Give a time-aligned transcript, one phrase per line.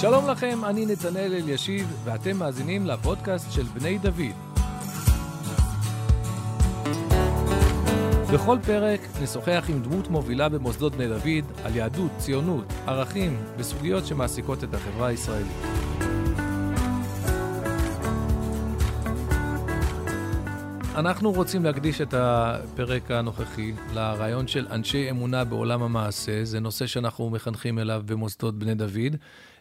[0.00, 4.34] שלום לכם, אני נתנאל אלישיב, ואתם מאזינים לפודקאסט של בני דוד.
[8.32, 14.64] בכל פרק נשוחח עם דמות מובילה במוסדות בני דוד על יהדות, ציונות, ערכים וסוגיות שמעסיקות
[14.64, 15.56] את החברה הישראלית.
[20.94, 26.44] אנחנו רוצים להקדיש את הפרק הנוכחי לרעיון של אנשי אמונה בעולם המעשה.
[26.44, 29.16] זה נושא שאנחנו מחנכים אליו במוסדות בני דוד,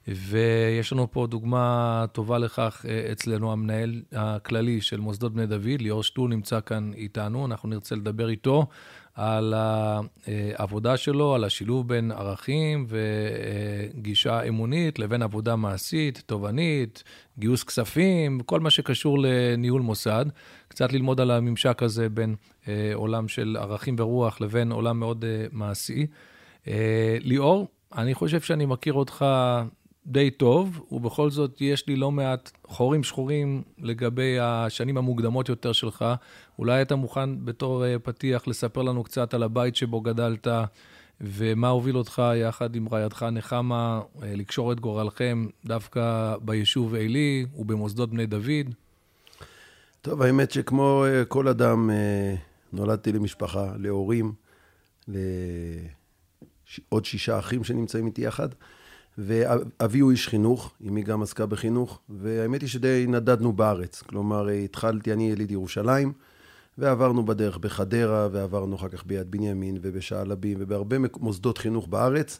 [0.07, 6.03] ויש לנו פה דוגמה טובה לכך אה, אצלנו, המנהל הכללי של מוסדות בני דוד, ליאור
[6.03, 8.67] שטול נמצא כאן איתנו, אנחנו נרצה לדבר איתו
[9.13, 17.03] על העבודה שלו, על השילוב בין ערכים וגישה אמונית לבין עבודה מעשית, תובענית,
[17.39, 20.25] גיוס כספים, כל מה שקשור לניהול מוסד.
[20.67, 22.35] קצת ללמוד על הממשק הזה בין
[22.67, 26.07] אה, עולם של ערכים ורוח לבין עולם מאוד אה, מעשי.
[27.21, 29.25] ליאור, אני חושב שאני מכיר אותך
[30.09, 36.05] די טוב, ובכל זאת יש לי לא מעט חורים שחורים לגבי השנים המוקדמות יותר שלך.
[36.59, 40.47] אולי אתה מוכן בתור אה, פתיח לספר לנו קצת על הבית שבו גדלת,
[41.21, 48.09] ומה הוביל אותך יחד עם רעייתך נחמה אה, לקשור את גורלכם דווקא ביישוב עלי ובמוסדות
[48.09, 48.73] בני דוד?
[50.01, 51.89] טוב, האמת שכמו אה, כל אדם,
[52.73, 54.33] נולדתי למשפחה, להורים,
[55.07, 58.49] לעוד שישה אחים שנמצאים איתי יחד.
[59.17, 64.01] ואבי הוא איש חינוך, אמי גם עסקה בחינוך, והאמת היא שדי נדדנו בארץ.
[64.01, 66.13] כלומר, התחלתי, אני יליד ירושלים,
[66.77, 72.39] ועברנו בדרך בחדרה, ועברנו אחר כך ביד בנימין ובשעלבים, ובהרבה מוסדות חינוך בארץ,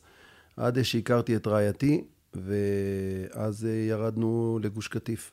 [0.58, 2.03] עד שהכרתי את רעייתי,
[2.34, 5.31] ואז ירדנו לגוש קטיף.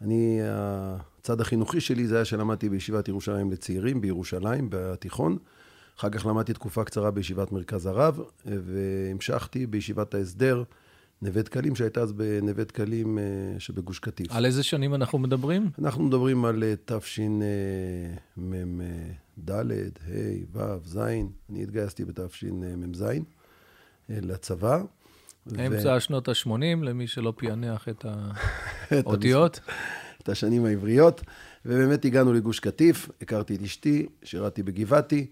[0.00, 5.38] אני, הצד החינוכי שלי זה היה שלמדתי בישיבת ירושלים לצעירים בירושלים, בתיכון.
[5.98, 10.62] אחר כך למדתי תקופה קצרה בישיבת מרכז הרב, והמשכתי בישיבת ההסדר
[11.22, 13.24] נווה דקלים, שהייתה אז בנווה דקלים אה,
[13.58, 14.32] שבגוש קטיף.
[14.32, 15.70] על איזה שנים אנחנו מדברים?
[15.78, 17.40] אנחנו מדברים על אה, תשמ"ד,
[19.50, 19.62] ה',
[20.52, 20.96] ו', ז'.
[21.50, 23.04] אני התגייסתי בתשמ"ז
[24.08, 24.82] לצבא.
[25.66, 26.00] אמצע ו...
[26.00, 28.04] שנות ה-80, למי שלא פענח את
[28.90, 29.60] האותיות.
[30.22, 31.22] את השנים העבריות.
[31.64, 35.26] ובאמת הגענו לגוש קטיף, הכרתי את אשתי, שירתי בגבעתי.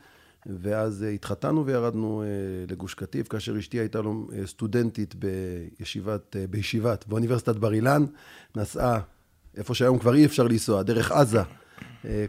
[0.47, 2.27] ואז אה, התחתנו וירדנו אה,
[2.69, 8.05] לגוש קטיף, כאשר אשתי הייתה לו אה, סטודנטית בישיבת, בישיבת, באוניברסיטת בר אילן,
[8.57, 9.01] נסעה
[9.57, 11.43] איפה שהיום כבר אי אפשר לנסוע, דרך עזה,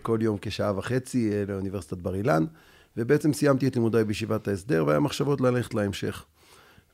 [0.02, 2.46] כל יום כשעה וחצי לאוניברסיטת בר אילן,
[2.98, 6.26] ובעצם סיימתי את לימודיי בישיבת ההסדר, והיה מחשבות ללכת להמשך.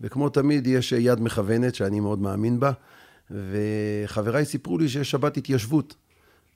[0.01, 2.71] וכמו תמיד, יש יד מכוונת, שאני מאוד מאמין בה,
[3.31, 5.95] וחבריי סיפרו לי שיש שבת התיישבות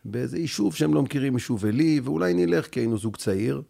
[0.06, 3.62] באיזה יישוב שהם לא מכירים, יישוב עלי, ואולי נלך כי היינו זוג צעיר.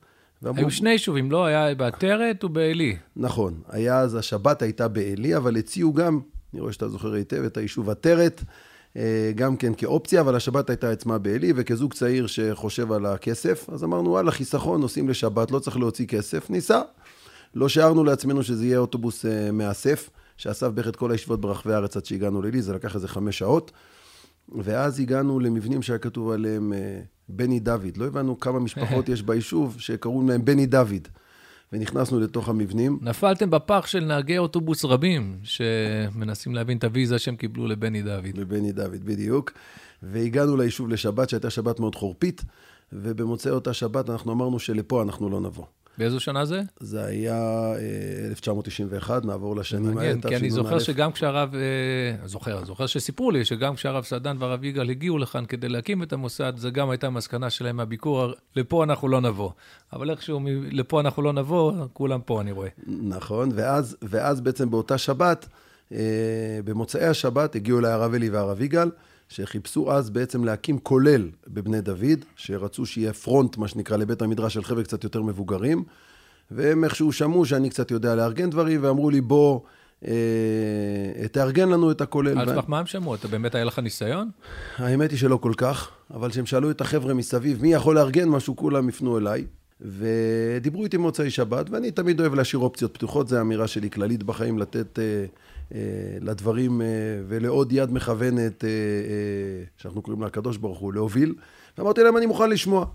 [0.44, 1.46] היו שני יישובים, לא?
[1.46, 2.96] היה בעטרת ובעלי.
[3.16, 3.54] נכון.
[3.70, 6.20] היה אז, השבת הייתה בעלי, אבל הציעו גם,
[6.54, 8.44] אני רואה שאתה זוכר היטב, את היישוב עטרת,
[8.98, 13.84] אה, גם כן כאופציה, אבל השבת הייתה עצמה בעלי, וכזוג צעיר שחושב על הכסף, אז
[13.84, 16.82] אמרנו, וואלה, חיסכון, נוסעים לשבת, לא צריך להוציא כסף, ניסע.
[17.56, 21.98] לא שיערנו לעצמנו שזה יהיה אוטובוס אה, מאסף, שאסף בערך את כל הישיבות ברחבי הארץ
[21.98, 23.72] עד שהגענו לילי, זה לקח איזה חמש שעות.
[24.56, 27.00] ואז הגענו למבנים שהיה כתוב עליהם אה,
[27.30, 27.98] בני דוד.
[27.98, 31.08] לא הבנו כמה משפחות יש ביישוב שקראו להם בני דוד.
[31.74, 33.00] ונכנסנו לתוך המבנים.
[33.02, 38.38] נפלתם בפח של נהגי אוטובוס רבים, שמנסים להבין את הוויזה שהם קיבלו לבני דוד.
[38.38, 39.52] לבני דוד, בדיוק.
[40.04, 42.46] והגענו ליישוב לשבת, שהייתה שבת מאוד חורפית,
[42.94, 45.66] ובמוצאי אותה שבת אנחנו אמרנו שלפה אנחנו לא נבוא.
[45.98, 46.62] באיזו שנה זה?
[46.80, 47.74] זה היה
[48.30, 49.96] 1991, אה, נעבור לשנים האלה.
[49.96, 54.64] מעניין, כי אני זוכר שגם כשהרב, אה, זוכר, זוכר שסיפרו לי שגם כשהרב סדן והרב
[54.64, 59.08] יגאל הגיעו לכאן כדי להקים את המוסד, זו גם הייתה המסקנה שלהם מהביקור, לפה אנחנו
[59.08, 59.52] לא נבוא.
[59.94, 60.42] אבל איכשהו,
[60.72, 62.70] לפה אנחנו לא נבוא, כולם פה, אני רואה.
[62.88, 65.48] נכון, ואז, ואז בעצם באותה שבת,
[65.92, 68.90] אה, במוצאי השבת, הגיעו אליי הרב אלי והרב יגאל.
[69.30, 74.64] שחיפשו אז בעצם להקים כולל בבני דוד, שרצו שיהיה פרונט, מה שנקרא, לבית המדרש של
[74.64, 75.84] חבר'ה קצת יותר מבוגרים,
[76.52, 79.60] והם איכשהו שמעו שאני קצת יודע לארגן דברים, ואמרו לי, בוא,
[80.08, 82.40] אה, תארגן לנו את הכולל.
[82.40, 83.16] על סמך מה הם שמעו?
[83.16, 84.30] אתה באמת היה לך ניסיון?
[84.78, 88.56] האמת היא שלא כל כך, אבל כשהם שאלו את החבר'ה מסביב, מי יכול לארגן משהו,
[88.56, 89.46] כולם יפנו אליי.
[89.82, 94.60] ודיברו איתי מוצאי שבת, ואני תמיד אוהב להשאיר אופציות פתוחות, זו אמירה שלי כללית בחיים,
[94.60, 95.00] לתת...
[95.76, 95.80] אה,
[96.22, 96.88] לדברים אה,
[97.28, 98.70] ולעוד יד מכוונת, אה,
[99.78, 101.36] שאנחנו קוראים לה הקדוש ברוך הוא, להוביל.
[101.78, 102.86] ואמרתי להם, אני מוכן לשמוע.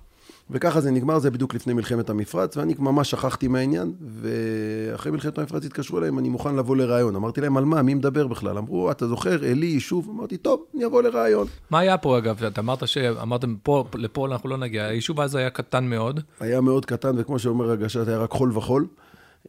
[0.51, 5.65] וככה זה נגמר, זה בדיוק לפני מלחמת המפרץ, ואני ממש שכחתי מהעניין, ואחרי מלחמת המפרץ
[5.65, 7.17] התקשרו אליהם, אני מוכן לבוא לראיון.
[7.17, 7.83] אמרתי להם, על מה?
[7.83, 8.59] מי מדבר בכלל?
[8.59, 10.11] אמרו, אתה זוכר, עלי, יישוב?
[10.11, 11.47] אמרתי, טוב, אני אבוא לראיון.
[11.71, 12.45] מה היה פה, אגב?
[12.45, 14.85] אתה אמרת שאמרתם, פה, לפה אנחנו לא נגיע.
[14.85, 16.21] היישוב אז היה קטן מאוד.
[16.41, 18.87] היה מאוד קטן, וכמו שאומר הגשת, היה רק חול וחול.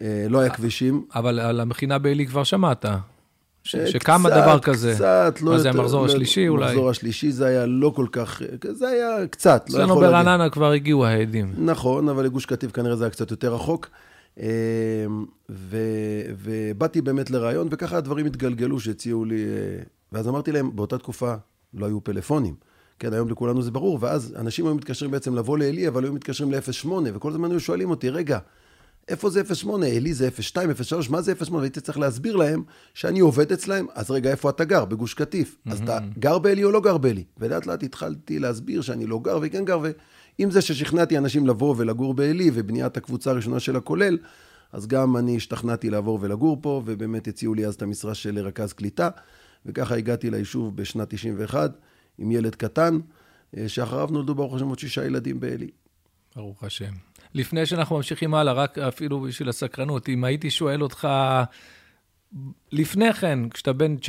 [0.01, 1.05] לא היה כבישים.
[1.15, 2.85] אבל על המכינה בעלי כבר שמעת.
[3.63, 4.93] ש- שקם הדבר כזה.
[4.95, 6.65] קצת, לא מה זה, יותר- המחזור לא- השלישי אולי?
[6.65, 10.25] המחזור השלישי זה היה לא כל כך, זה היה קצת, לא אצלנו יכול להגיד.
[10.25, 11.53] ברעננה כבר הגיעו העדים.
[11.57, 13.89] נכון, אבל לגוש קטיף כנראה זה היה קצת יותר רחוק.
[14.39, 14.47] אה,
[15.49, 15.77] ו,
[16.43, 21.33] ובאתי באמת לרעיון, וככה הדברים התגלגלו שהציעו לי, אה, ואז אמרתי להם, באותה תקופה
[21.73, 22.55] לא היו פלאפונים.
[22.99, 26.51] כן, היום לכולנו זה ברור, ואז אנשים היו מתקשרים בעצם לבוא לעלי, אבל היו מתקשרים
[26.51, 28.39] ל-08, וכל הזמן היו שואלים אותי, רגע,
[29.07, 29.85] איפה זה 08?
[29.85, 31.57] עלי זה 02, 03, מה זה 08?
[31.59, 32.63] והייתי צריך להסביר להם
[32.93, 34.85] שאני עובד אצלהם, אז רגע, איפה אתה גר?
[34.85, 35.57] בגוש קטיף.
[35.65, 37.23] אז אתה גר בעלי או לא גר בעלי?
[37.37, 39.79] ולאט לאט התחלתי להסביר שאני לא גר וכן גר,
[40.39, 44.17] ועם זה ששכנעתי אנשים לבוא ולגור בעלי, ובניית הקבוצה הראשונה של הכולל,
[44.71, 48.73] אז גם אני השתכנעתי לעבור ולגור פה, ובאמת הציעו לי אז את המשרה של רכז
[48.73, 49.09] קליטה,
[49.65, 51.71] וככה הגעתי ליישוב בשנת 91,
[52.17, 52.99] עם ילד קטן,
[53.57, 55.69] אה, שאחריו נולדו ברוך השם עוד שישה ילדים בעלי.
[56.35, 56.93] ברוך השם.
[57.33, 61.07] לפני שאנחנו ממשיכים הלאה, רק אפילו בשביל הסקרנות, אם הייתי שואל אותך
[62.71, 64.05] לפני כן, כשאתה בן 19-20,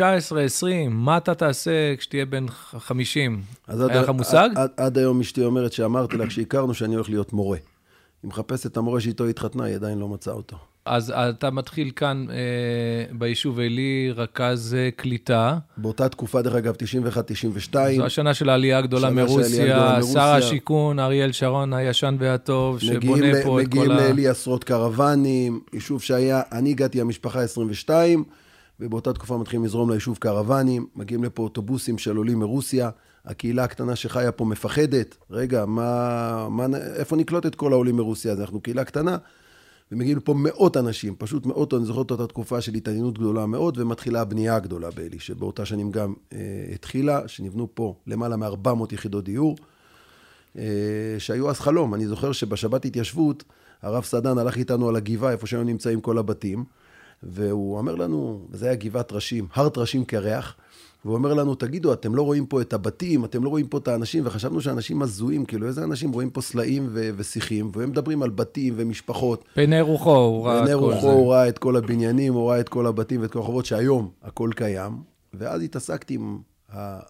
[0.90, 3.42] מה אתה תעשה כשתהיה בן 50?
[3.66, 4.48] אז היה לך מושג?
[4.50, 7.58] עד, עד, עד היום אשתי אומרת שאמרתי לה כשהכרנו שאני הולך להיות מורה.
[8.22, 10.56] היא מחפשת את המורה שאיתו התחתנה, היא עדיין לא מצאה אותו.
[10.86, 12.36] אז אתה מתחיל כאן אה,
[13.18, 15.58] ביישוב עלי, רכז אה, קליטה.
[15.76, 19.98] באותה תקופה, דרך אגב, 91-92, זו השנה של העלייה הגדולה מרוסיה.
[20.12, 23.96] שר השיכון, אריאל שרון הישן והטוב, מגיעים, שבונה ל- פה את מגיעים כל ה...
[23.96, 28.24] לאלי עשרות קרוונים, יישוב שהיה, אני הגעתי המשפחה 22,
[28.80, 32.90] ובאותה תקופה מתחילים לזרום ליישוב קרוונים, מגיעים לפה אוטובוסים של עולים מרוסיה,
[33.26, 36.66] הקהילה הקטנה שחיה פה מפחדת, רגע, מה, מה,
[36.96, 38.32] איפה נקלוט את כל העולים מרוסיה?
[38.32, 39.16] אז אנחנו קהילה קטנה,
[39.94, 43.78] ומגיעים לפה מאות אנשים, פשוט מאות, אני זוכר את אותה תקופה של התעניינות גדולה מאוד,
[43.78, 46.38] ומתחילה הבנייה הגדולה באלי, שבאותה שנים גם אה,
[46.74, 49.56] התחילה, שנבנו פה למעלה מ-400 יחידות דיור.
[50.58, 50.64] אה,
[51.18, 51.94] שהיו אז חלום.
[51.94, 53.44] אני זוכר שבשבת התיישבות,
[53.82, 56.64] הרב סדן הלך איתנו על הגבעה, איפה שהיו נמצאים כל הבתים,
[57.22, 60.56] והוא אומר לנו, וזה היה גבעת טרשים, הר טרשים קרח,
[61.04, 63.88] והוא אומר לנו, תגידו, אתם לא רואים פה את הבתים, אתם לא רואים פה את
[63.88, 68.30] האנשים, וחשבנו שאנשים הזויים, כאילו, איזה אנשים רואים פה סלעים ו- ושיחים, והם מדברים על
[68.30, 69.44] בתים ומשפחות.
[69.56, 71.12] בעיני רוחו, הוא ראה את בעיני כל רוחו זה.
[71.12, 74.50] הוא ראה את כל הבניינים, הוא ראה את כל הבתים ואת כל החובות, שהיום הכל
[74.56, 74.92] קיים.
[75.34, 76.38] ואז התעסקתי עם,
[76.74, 77.00] ה...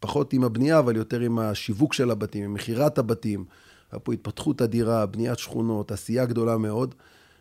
[0.00, 3.44] פחות עם הבנייה, אבל יותר עם השיווק של הבתים, עם מכירת הבתים.
[3.92, 6.94] היה פה התפתחות אדירה, בניית שכונות, עשייה גדולה מאוד.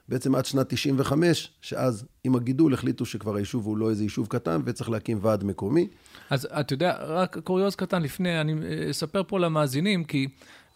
[0.10, 4.62] בעצם עד שנת 95, שאז עם הגידול החליטו שכבר היישוב הוא לא איזה יישוב קטן
[4.66, 5.88] וצריך להקים ועד מקומי.
[6.30, 10.28] אז אתה יודע, רק קוריוז קטן לפני, אני אה, אספר פה למאזינים, כי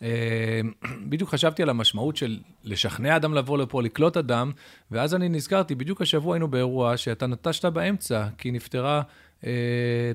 [0.02, 0.62] אה,
[1.10, 4.52] בדיוק חשבתי על המשמעות של לשכנע אדם לבוא לפה, לקלוט אדם,
[4.92, 9.02] ואז אני נזכרתי, בדיוק השבוע היינו באירוע שאתה נטשת באמצע, כי נפטרה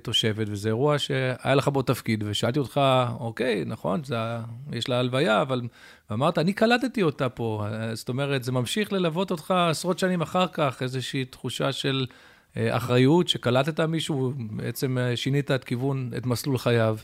[0.03, 2.81] תושבת, וזה אירוע שהיה לך בו תפקיד, ושאלתי אותך,
[3.21, 4.17] אוקיי, נכון, זה,
[4.73, 5.61] יש לה הלוויה, אבל...
[6.11, 7.67] ואמרת, אני קלטתי אותה פה.
[7.67, 12.07] אה, זאת אומרת, זה ממשיך ללוות אותך עשרות שנים אחר כך, איזושהי תחושה של...
[12.57, 16.97] אה, אחריות, שקלטת מישהו, בעצם אה, שינית את כיוון, את מסלול חייו.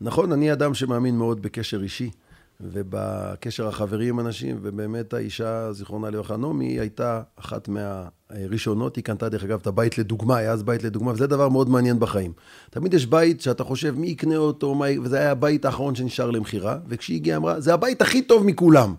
[0.00, 2.10] נכון, אני אדם שמאמין מאוד בקשר אישי,
[2.60, 9.28] ובקשר החברי עם אנשים, ובאמת האישה, זיכרונה לברכה, נעמי, היא הייתה אחת מהראשונות, היא קנתה
[9.28, 12.32] דרך אגב את הבית לדוגמה, היה אז בית לדוגמה, וזה דבר מאוד מעניין בחיים.
[12.70, 14.86] תמיד יש בית שאתה חושב מי יקנה אותו, מה...
[15.02, 18.94] וזה היה הבית האחרון שנשאר למכירה, וכשהיא הגיעה אמרה, זה הבית הכי טוב מכולם.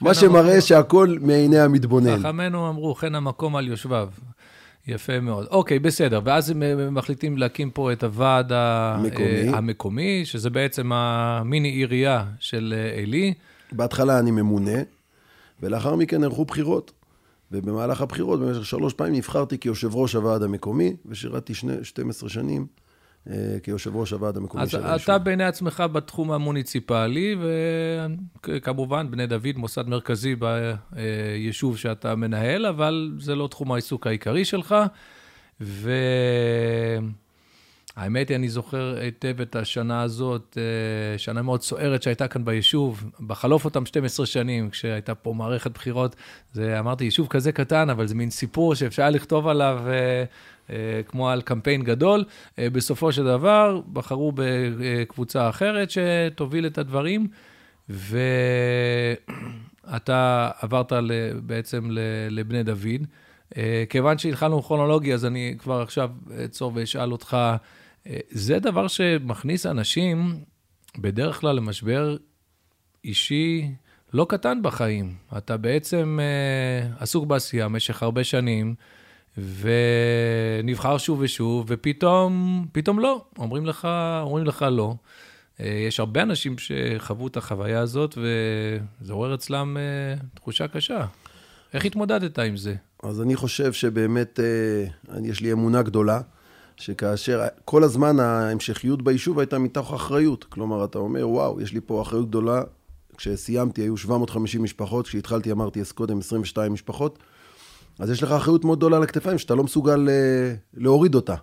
[0.00, 2.18] מה שמראה שהכל מעיני המתבונן.
[2.18, 4.08] חכמינו אמרו, חן המקום על יושביו.
[4.86, 5.46] יפה מאוד.
[5.50, 6.20] אוקיי, בסדר.
[6.24, 6.62] ואז הם
[6.94, 9.26] מחליטים להקים פה את הוועד ה- מקומי.
[9.52, 13.34] אה, המקומי, שזה בעצם המיני עירייה של אה, עלי.
[13.72, 14.78] בהתחלה אני ממונה,
[15.62, 16.92] ולאחר מכן נערכו בחירות.
[17.52, 22.66] ובמהלך הבחירות, במשך שלוש פעמים, נבחרתי כיושב ראש הוועד המקומי, ושירתי שני, 12 שנים
[23.62, 25.02] כיושב ראש הוועד המקומי אז של היישוב.
[25.02, 27.36] אתה בעיני עצמך בתחום המוניציפלי,
[28.46, 34.74] וכמובן, בני דוד, מוסד מרכזי ביישוב שאתה מנהל, אבל זה לא תחום העיסוק העיקרי שלך.
[37.96, 43.10] והאמת היא, אני זוכר היטב את השנה הזאת, אה, שנה מאוד סוערת שהייתה כאן ביישוב,
[43.26, 46.16] בחלוף אותם 12 שנים, כשהייתה פה מערכת בחירות,
[46.52, 50.24] זה, אמרתי, יישוב כזה קטן, אבל זה מין סיפור שאפשר לכתוב עליו אה,
[50.70, 52.24] אה, כמו על קמפיין גדול.
[52.58, 57.28] בסופו של דבר, בחרו בקבוצה אחרת שתוביל את הדברים,
[57.88, 59.20] ואתה
[60.60, 60.92] עברת
[61.46, 61.88] בעצם
[62.30, 63.06] לבני דוד.
[63.56, 67.36] אה, כיוון שהתחלנו כרונולוגיה, אז אני כבר עכשיו אעצור ואשאל אותך,
[68.30, 70.44] זה דבר שמכניס אנשים
[70.98, 72.16] בדרך כלל למשבר
[73.04, 73.70] אישי
[74.12, 75.14] לא קטן בחיים.
[75.38, 78.74] אתה בעצם אה, עסוק בעשייה במשך הרבה שנים,
[79.38, 83.88] ונבחר שוב ושוב, ופתאום, פתאום לא, אומרים לך,
[84.22, 84.94] אומרים לך לא.
[85.60, 89.82] אה, יש הרבה אנשים שחוו את החוויה הזאת, וזה עורר אצלם אה,
[90.34, 91.06] תחושה קשה.
[91.74, 92.74] איך התמודדת עם זה?
[93.02, 96.20] אז אני חושב שבאמת אה, יש לי אמונה גדולה,
[96.76, 100.44] שכאשר, כל הזמן ההמשכיות ביישוב הייתה מתוך אחריות.
[100.44, 102.62] כלומר, אתה אומר, וואו, יש לי פה אחריות גדולה.
[103.16, 107.18] כשסיימתי היו 750 משפחות, כשהתחלתי אמרתי אז קודם 22 משפחות.
[107.98, 111.34] אז יש לך אחריות מאוד גדולה על הכתפיים, שאתה לא מסוגל אה, להוריד אותה.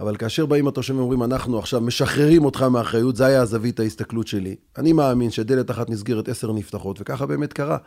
[0.00, 4.56] אבל כאשר באים התושבים ואומרים, אנחנו עכשיו משחררים אותך מאחריות, זה היה הזווית ההסתכלות שלי.
[4.78, 7.78] אני מאמין שדלת אחת נסגרת, עשר נפתחות, וככה באמת קרה.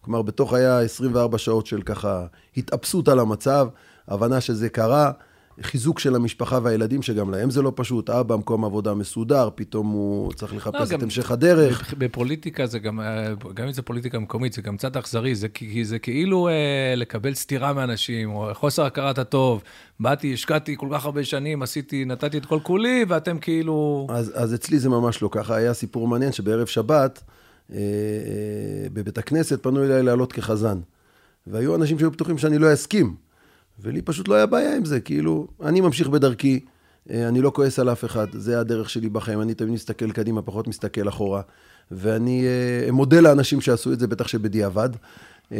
[0.00, 3.68] כלומר, בתוך היה 24 שעות של ככה התאפסות על המצב,
[4.08, 5.10] הבנה שזה קרה,
[5.60, 8.10] חיזוק של המשפחה והילדים, שגם להם זה לא פשוט.
[8.10, 11.94] אבא, מקום עבודה מסודר, פתאום הוא צריך לחפש לא, את המשך הדרך.
[11.98, 13.00] בפוליטיקה זה גם,
[13.54, 15.48] גם אם זה פוליטיקה מקומית, זה גם קצת אכזרי, זה,
[15.82, 19.62] זה כאילו אה, לקבל סתירה מאנשים, או חוסר הכרת הטוב.
[20.00, 24.06] באתי, השקעתי כל כך הרבה שנים, עשיתי, נתתי את כל כולי, ואתם כאילו...
[24.10, 25.56] אז, אז אצלי זה ממש לא ככה.
[25.56, 27.22] היה סיפור מעניין שבערב שבת,
[27.72, 30.80] אה, אה, בבית הכנסת פנו אליי לעלות כחזן.
[31.46, 33.14] והיו אנשים שהיו בטוחים שאני לא אסכים.
[33.78, 36.60] ולי פשוט לא היה בעיה עם זה, כאילו, אני ממשיך בדרכי,
[37.10, 40.42] אה, אני לא כועס על אף אחד, זה הדרך שלי בחיים, אני תמיד מסתכל קדימה,
[40.42, 41.42] פחות מסתכל אחורה.
[41.90, 44.88] ואני אה, מודה לאנשים שעשו את זה, בטח שבדיעבד.
[45.52, 45.58] אה,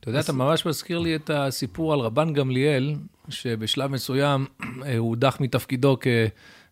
[0.00, 2.94] אתה יודע, אתה ממש מזכיר לי את הסיפור על רבן גמליאל,
[3.28, 4.46] שבשלב מסוים
[4.98, 5.96] הוא הודח מתפקידו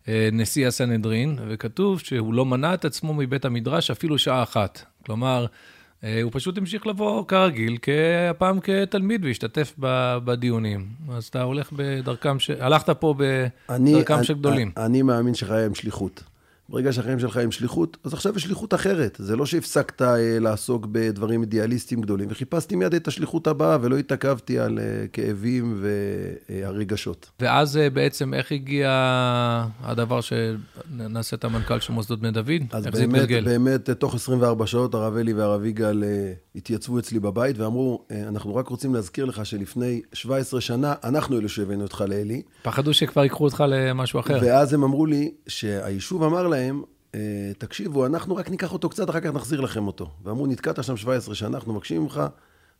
[0.05, 4.85] כנשיא הסנהדרין, וכתוב שהוא לא מנע את עצמו מבית המדרש אפילו שעה אחת.
[5.05, 5.45] כלומר,
[6.23, 7.77] הוא פשוט המשיך לבוא כרגיל,
[8.29, 9.73] הפעם כתלמיד והשתתף
[10.25, 10.87] בדיונים.
[11.11, 12.49] אז אתה הולך בדרכם, ש...
[12.49, 14.71] הלכת פה בדרכם אני, של גדולים.
[14.77, 16.23] אני, אני מאמין שחיי הם שליחות.
[16.69, 19.17] ברגע שהחיים שלך הם שליחות, אז עכשיו יש שליחות אחרת.
[19.19, 24.59] זה לא שהפסקת אה, לעסוק בדברים אידיאליסטיים גדולים, וחיפשתי מיד את השליחות הבאה, ולא התעכבתי
[24.59, 25.83] על אה, כאבים
[26.49, 27.29] והרגשות.
[27.39, 28.89] ואז אה, בעצם איך הגיע
[29.83, 32.61] הדבר שנעשה את המנכ"ל של מוסדות בני דוד?
[32.71, 36.03] אז איך באמת, זה באמת, תוך 24 שעות הרב אלי והרב יגאל
[36.55, 41.83] התייצבו אצלי בבית ואמרו, אנחנו רק רוצים להזכיר לך שלפני 17 שנה, אנחנו אלו שהבאנו
[41.83, 42.41] אותך לאלי.
[42.61, 44.39] פחדו שכבר ייקחו אותך למשהו אחר.
[44.41, 46.53] ואז הם אמרו לי שהיישוב אמר להם,
[47.15, 50.09] אה, תקשיבו, אנחנו רק ניקח אותו קצת, אחר כך נחזיר לכם אותו.
[50.23, 52.21] ואמרו, נתקעת שם 17 שנה, אנחנו מבקשים ממך,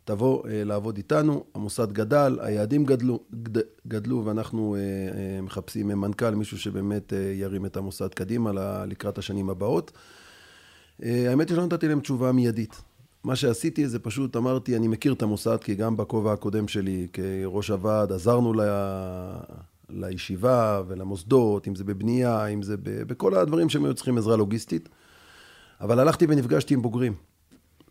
[0.06, 6.60] תבוא אה, לעבוד איתנו, המוסד גדל, היעדים גדלו, גד, גדלו ואנחנו אה, מחפשים מנכ"ל, מישהו
[6.60, 8.52] שבאמת ירים את המוסד קדימה
[8.88, 9.92] לקראת השנים הבאות.
[11.00, 12.82] האמת היא שלא נתתי להם תשובה מיידית.
[13.24, 17.70] מה שעשיתי זה פשוט אמרתי, אני מכיר את המוסד, כי גם בכובע הקודם שלי כראש
[17.70, 18.54] הוועד עזרנו
[19.90, 24.90] לישיבה ולמוסדות, אם זה בבנייה, אם זה בכל הדברים שהם היו צריכים עזרה לוגיסטית.
[25.82, 27.14] אבל הלכתי ונפגשתי עם בוגרים.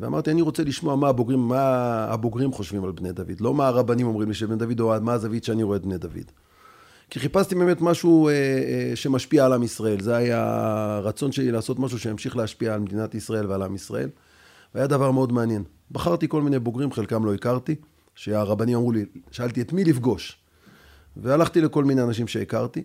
[0.01, 1.65] ואמרתי, אני רוצה לשמוע מה הבוגרים, מה
[2.05, 3.41] הבוגרים חושבים על בני דוד.
[3.41, 6.33] לא מה הרבנים אומרים לי שבני דוד, או מה הזווית שאני רואה את בני דוד.
[7.11, 10.01] כי חיפשתי באמת משהו אה, אה, שמשפיע על עם ישראל.
[10.01, 10.43] זה היה
[10.97, 14.09] הרצון שלי לעשות משהו שימשיך להשפיע על מדינת ישראל ועל עם ישראל.
[14.75, 15.65] והיה דבר מאוד מעניין.
[15.91, 17.75] בחרתי כל מיני בוגרים, חלקם לא הכרתי,
[18.15, 20.42] שהרבנים אמרו לי, שאלתי את מי לפגוש.
[21.17, 22.83] והלכתי לכל מיני אנשים שהכרתי,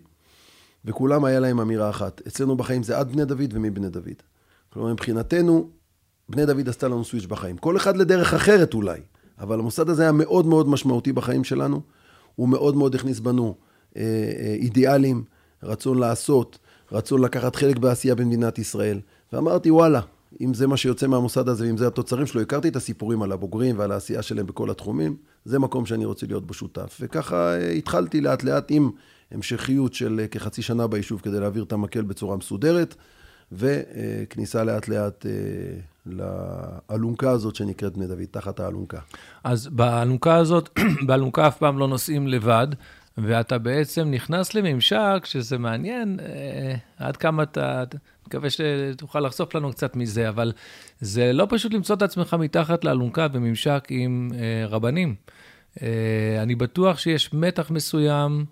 [0.86, 2.22] וכולם היה להם אמירה אחת.
[2.28, 4.22] אצלנו בחיים זה עד בני דוד ומבני דוד.
[4.70, 5.70] כלומר, מבחינתנו,
[6.30, 7.58] בני דוד עשתה לנו סוויץ' בחיים.
[7.58, 9.00] כל אחד לדרך אחרת אולי,
[9.40, 11.82] אבל המוסד הזה היה מאוד מאוד משמעותי בחיים שלנו.
[12.36, 13.56] הוא מאוד מאוד הכניס בנו
[13.98, 15.24] אה, אה, אידיאלים,
[15.64, 16.60] רצון לעשות,
[16.92, 19.00] רצון לקחת חלק בעשייה במדינת ישראל.
[19.34, 20.02] ואמרתי, וואלה,
[20.42, 23.80] אם זה מה שיוצא מהמוסד הזה ואם זה התוצרים שלו, הכרתי את הסיפורים על הבוגרים
[23.80, 25.16] ועל העשייה שלהם בכל התחומים,
[25.48, 26.98] זה מקום שאני רוצה להיות בו שותף.
[27.02, 28.92] וככה אה, התחלתי לאט לאט עם
[29.32, 32.96] המשכיות של אה, כחצי שנה ביישוב כדי להעביר את המקל בצורה מסודרת,
[33.52, 35.32] וכניסה לאט לאט אה,
[36.06, 39.00] לאלונקה הזאת שנקראת בני דוד, תחת האלונקה.
[39.44, 42.68] אז באלונקה הזאת, באלונקה אף פעם לא נוסעים לבד.
[43.18, 46.20] ואתה בעצם נכנס לממשק, שזה מעניין,
[46.98, 47.84] עד כמה אתה,
[48.28, 50.52] מקווה שתוכל לחשוף לנו קצת מזה, אבל
[51.02, 55.16] זה לא פשוט למצוא את עצמך מתחת לאלונקה בממשק עם אה, רבנים.
[55.82, 55.88] אה,
[56.42, 58.46] אני בטוח שיש מתח מסוים,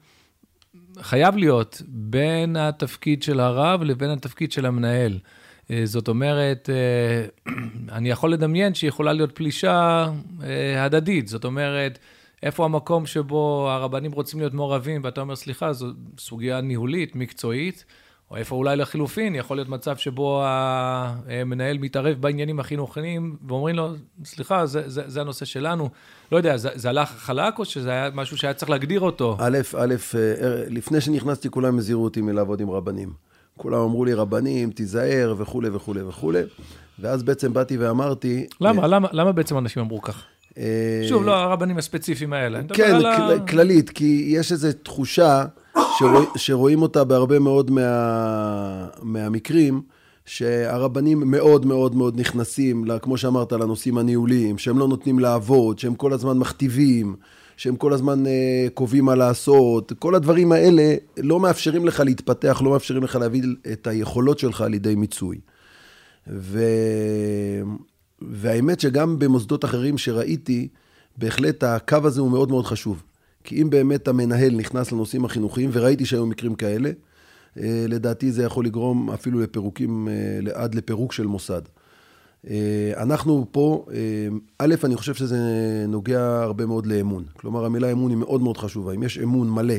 [1.01, 5.19] חייב להיות, בין התפקיד של הרב לבין התפקיד של המנהל.
[5.71, 7.53] אה, זאת אומרת, אה,
[7.97, 10.07] אני יכול לדמיין שיכולה להיות פלישה
[10.43, 11.27] אה, הדדית.
[11.27, 11.99] זאת אומרת,
[12.43, 17.85] איפה המקום שבו הרבנים רוצים להיות מעורבים, ואתה אומר, סליחה, זו סוגיה ניהולית, מקצועית,
[18.31, 23.93] או איפה אולי לחילופין, יכול להיות מצב שבו המנהל מתערב בעניינים החינוכיים, ואומרים לו,
[24.25, 25.89] סליחה, זה, זה, זה הנושא שלנו.
[26.31, 29.37] לא יודע, זה, זה הלך חלק, או שזה היה משהו שהיה צריך להגדיר אותו?
[29.39, 33.13] א', א', אה, לפני שנכנסתי, כולם הזהירו אותי מלעבוד עם רבנים.
[33.57, 36.41] כולם אמרו לי, רבנים, תיזהר, וכולי וכולי וכולי.
[36.99, 38.47] ואז בעצם באתי ואמרתי...
[38.61, 38.81] למה?
[38.81, 40.23] אה, למה, למה בעצם אנשים אמרו כך?
[40.57, 42.59] אה, שוב, לא הרבנים הספציפיים האלה.
[42.73, 42.97] כן,
[43.47, 45.45] כללית, כי יש איזו תחושה
[45.97, 49.81] שרוא, שרואים אותה בהרבה מאוד מה, מהמקרים,
[50.25, 56.13] שהרבנים מאוד מאוד מאוד נכנסים, כמו שאמרת, לנושאים הניהוליים, שהם לא נותנים לעבוד, שהם כל
[56.13, 57.15] הזמן מכתיבים,
[57.57, 58.23] שהם כל הזמן
[58.73, 63.87] קובעים מה לעשות, כל הדברים האלה לא מאפשרים לך להתפתח, לא מאפשרים לך להביא את
[63.87, 65.37] היכולות שלך לידי מיצוי.
[66.27, 66.63] ו...
[68.21, 70.67] והאמת שגם במוסדות אחרים שראיתי,
[71.17, 73.03] בהחלט הקו הזה הוא מאוד מאוד חשוב.
[73.45, 76.91] כי אם באמת המנהל נכנס לנושאים החינוכיים, וראיתי שהיו מקרים כאלה,
[77.59, 81.61] אה, לדעתי זה יכול לגרום אפילו לפירוקים, אה, עד לפירוק של מוסד.
[82.49, 83.85] אה, אנחנו פה,
[84.59, 85.37] א', אני חושב שזה
[85.87, 87.23] נוגע הרבה מאוד לאמון.
[87.33, 88.93] כלומר, המילה אמון היא מאוד מאוד חשובה.
[88.93, 89.75] אם יש אמון מלא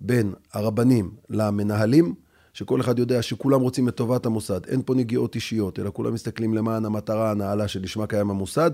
[0.00, 2.14] בין הרבנים למנהלים,
[2.52, 6.54] שכל אחד יודע שכולם רוצים את טובת המוסד, אין פה נגיעות אישיות, אלא כולם מסתכלים
[6.54, 8.70] למען המטרה הנעלה שלשמה קיים המוסד,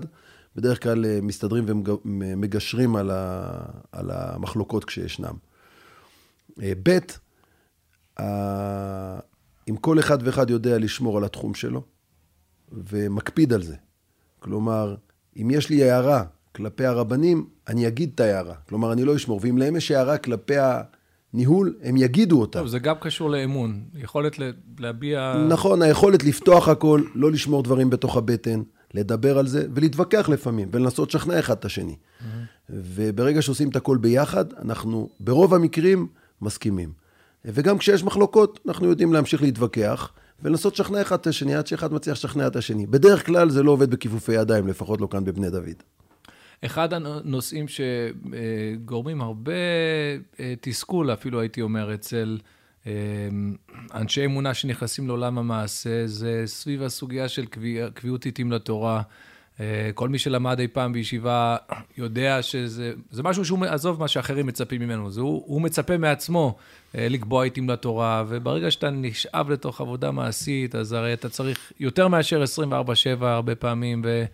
[0.55, 3.51] בדרך כלל אה, מסתדרים ומגשרים על, ה,
[3.91, 5.33] על המחלוקות כשישנם.
[6.61, 6.99] אה, ב',
[9.69, 11.83] אם כל אחד ואחד יודע לשמור על התחום שלו,
[12.71, 13.75] ומקפיד על זה,
[14.39, 14.95] כלומר,
[15.41, 16.23] אם יש לי הערה
[16.55, 18.55] כלפי הרבנים, אני אגיד את ההערה.
[18.69, 19.39] כלומר, אני לא אשמור.
[19.43, 20.53] ואם להם יש הערה כלפי
[21.33, 22.59] ניהול, הם יגידו אותה.
[22.59, 24.35] טוב, זה גם קשור לאמון, יכולת
[24.79, 25.45] להביע...
[25.49, 28.61] נכון, היכולת לפתוח הכל, לא לשמור דברים בתוך הבטן,
[28.93, 31.95] לדבר על זה ולהתווכח לפעמים, ולנסות לשכנע אחד את השני.
[31.95, 32.23] Mm-hmm.
[32.69, 36.07] וברגע שעושים את הכל ביחד, אנחנו ברוב המקרים
[36.41, 36.93] מסכימים.
[37.45, 40.11] וגם כשיש מחלוקות, אנחנו יודעים להמשיך להתווכח,
[40.43, 42.85] ולנסות לשכנע אחד את השני, עד שאחד מצליח לשכנע את השני.
[42.85, 45.83] בדרך כלל זה לא עובד בכיפופי ידיים, לפחות לא כאן בבני דוד.
[46.65, 49.53] אחד הנושאים שגורמים הרבה
[50.39, 52.37] אה, תסכול, אפילו הייתי אומר, אצל
[53.93, 57.45] אנשי אמונה שנכנסים לעולם המעשה, זה סביב הסוגיה של
[57.93, 59.01] קביעות עיתים לתורה.
[59.59, 61.57] אה, כל מי שלמד אי פעם בישיבה
[61.97, 66.55] יודע שזה משהו שהוא, עזוב מה שאחרים מצפים ממנו, זה הוא, הוא מצפה מעצמו
[66.93, 72.43] לקבוע עיתים לתורה, וברגע שאתה נשאב לתוך עבודה מעשית, אז הרי אתה צריך יותר מאשר
[73.21, 74.25] 24-7 הרבה פעמים, ו...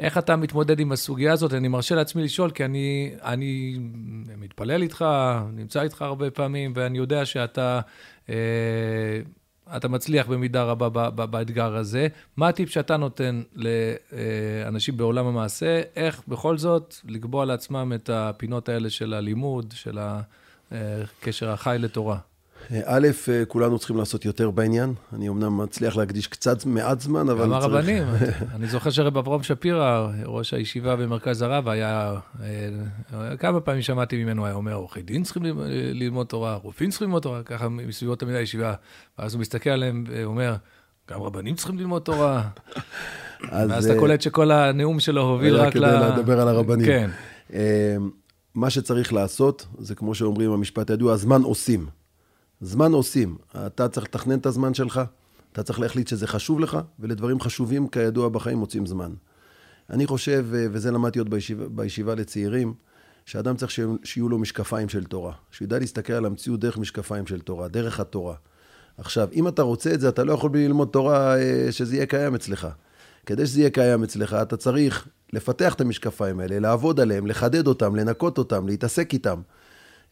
[0.00, 1.54] איך אתה מתמודד עם הסוגיה הזאת?
[1.54, 3.78] אני מרשה לעצמי לשאול, כי אני, אני
[4.38, 5.04] מתפלל איתך,
[5.52, 7.80] נמצא איתך הרבה פעמים, ואני יודע שאתה
[8.28, 8.34] אה,
[9.76, 12.08] אתה מצליח במידה רבה ב, ב, באתגר הזה.
[12.36, 15.82] מה הטיפ שאתה נותן לאנשים בעולם המעשה?
[15.96, 19.98] איך בכל זאת לקבוע לעצמם את הפינות האלה של הלימוד, של
[20.70, 22.18] הקשר החי לתורה?
[22.84, 23.08] א',
[23.48, 24.94] כולנו צריכים לעשות יותר בעניין.
[25.12, 27.46] אני אמנם מצליח להקדיש קצת מעט זמן, אבל צריך...
[27.48, 28.02] גם הרבנים.
[28.56, 32.14] אני זוכר שרב אברהם שפירא, ראש הישיבה במרכז הרב, היה...
[32.42, 35.42] אה, כמה פעמים שמעתי ממנו, היה אומר, עורכי דין צריכים
[35.92, 38.74] ללמוד תורה, רופאים צריכים ללמוד תורה, ככה מסביבות תמיד הישיבה.
[39.18, 40.56] ואז הוא מסתכל עליהם ואומר,
[41.10, 42.42] גם רבנים צריכים ללמוד תורה.
[43.50, 45.86] ואז אתה אה, קולט שכל הנאום שלו הוביל רק ל...
[45.86, 46.86] כדי לדבר על הרבנים.
[46.86, 47.10] כן.
[47.52, 47.96] אה,
[48.54, 51.86] מה שצריך לעשות, זה כמו שאומרים במשפט הידוע, הזמן עושים.
[52.60, 53.36] זמן עושים.
[53.66, 55.00] אתה צריך לתכנן את הזמן שלך,
[55.52, 59.12] אתה צריך להחליט שזה חשוב לך, ולדברים חשובים, כידוע, בחיים מוצאים זמן.
[59.90, 62.74] אני חושב, וזה למדתי עוד בישיבה, בישיבה לצעירים,
[63.26, 63.72] שאדם צריך
[64.04, 65.32] שיהיו לו משקפיים של תורה.
[65.50, 68.34] שהוא ידע להסתכל על המציאות דרך משקפיים של תורה, דרך התורה.
[68.98, 72.06] עכשיו, אם אתה רוצה את זה, אתה לא יכול בלי ללמוד תורה אה, שזה יהיה
[72.06, 72.68] קיים אצלך.
[73.26, 77.96] כדי שזה יהיה קיים אצלך, אתה צריך לפתח את המשקפיים האלה, לעבוד עליהם, לחדד אותם,
[77.96, 79.40] לנקות אותם, להתעסק איתם.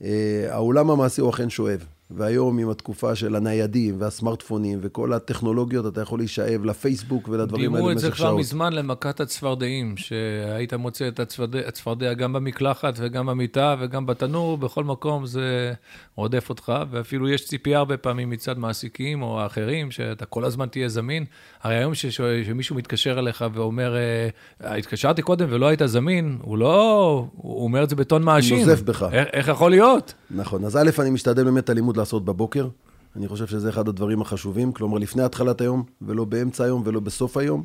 [0.02, 1.86] אה, העולם המעשי הוא אכן שואב.
[2.10, 8.00] והיום עם התקופה של הניידים והסמארטפונים וכל הטכנולוגיות, אתה יכול להישאב לפייסבוק ולדברים האלה במשך
[8.00, 8.08] שעות.
[8.08, 13.26] דימו את זה כבר מזמן למכת הצפרדעים, שהיית מוצא את הצפרדע, הצפרדע גם במקלחת וגם
[13.26, 15.72] במיטה וגם בתנור, בכל מקום זה
[16.16, 20.88] רודף אותך, ואפילו יש ציפייה הרבה פעמים מצד מעסיקים או אחרים, שאתה כל הזמן תהיה
[20.88, 21.24] זמין.
[21.62, 27.64] הרי היום שמישהו מתקשר אליך ואומר, אה, התקשרתי קודם ולא היית זמין, הוא לא, הוא
[27.64, 28.58] אומר את זה בטון מאשים.
[28.58, 29.06] נוזף בך.
[29.12, 30.14] איך, איך יכול להיות?
[30.30, 32.68] נכון, אז א', אני משתדל באמת הלימוד לימוד לעשות בבוקר.
[33.16, 37.36] אני חושב שזה אחד הדברים החשובים, כלומר לפני התחלת היום, ולא באמצע היום ולא בסוף
[37.36, 37.64] היום,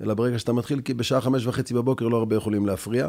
[0.00, 3.08] אלא ברגע שאתה מתחיל, כי בשעה חמש וחצי בבוקר לא הרבה יכולים להפריע.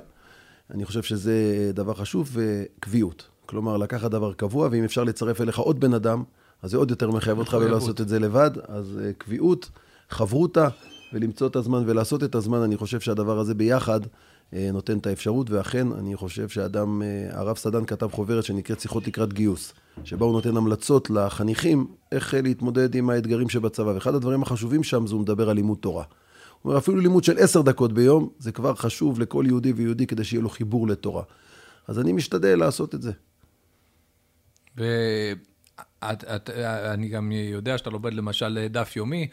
[0.74, 3.28] אני חושב שזה דבר חשוב, וקביעות.
[3.46, 6.24] כלומר, לקחת דבר קבוע, ואם אפשר לצרף אליך עוד בן אדם,
[6.62, 8.52] אז זה עוד יותר מחייב אותך ולא לעשות את זה לבד.
[8.68, 9.70] אז אה, קביעות,
[10.10, 10.68] חברותה,
[11.14, 14.00] ולמצוא את הזמן ולעשות את הזמן, אני חושב שהדבר הזה ביחד
[14.54, 19.34] נותן את האפשרות, ואכן, אני חושב שאדם, אה, הרב סדן כתב חוברת שנקראת שיחות לקראת
[19.34, 19.74] גיוס.
[20.04, 23.90] שבה הוא נותן המלצות לחניכים איך להתמודד עם האתגרים שבצבא.
[23.90, 26.04] ואחד הדברים החשובים שם זה הוא מדבר על לימוד תורה.
[26.62, 30.24] הוא אומר, אפילו לימוד של עשר דקות ביום, זה כבר חשוב לכל יהודי ויהודי כדי
[30.24, 31.24] שיהיה לו חיבור לתורה.
[31.88, 33.12] אז אני משתדל לעשות את זה.
[36.02, 39.28] ואני גם יודע שאתה לומד למשל דף יומי,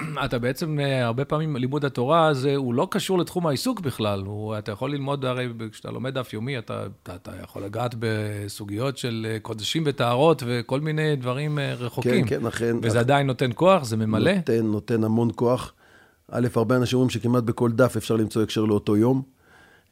[0.24, 4.22] אתה בעצם, אה, הרבה פעמים לימוד התורה הזה, הוא לא קשור לתחום העיסוק בכלל.
[4.26, 8.98] הוא, אתה יכול ללמוד, הרי כשאתה לומד דף יומי, אתה, אתה, אתה יכול לגעת בסוגיות
[8.98, 12.26] של אה, קודשים וטהרות וכל מיני דברים אה, רחוקים.
[12.26, 12.76] כן, כן, אכן.
[12.82, 13.04] וזה את...
[13.04, 13.84] עדיין נותן כוח?
[13.84, 14.34] זה ממלא?
[14.34, 15.72] נותן, נותן המון כוח.
[16.30, 19.22] א', הרבה אנשים אומרים שכמעט בכל דף אפשר למצוא הקשר לאותו יום.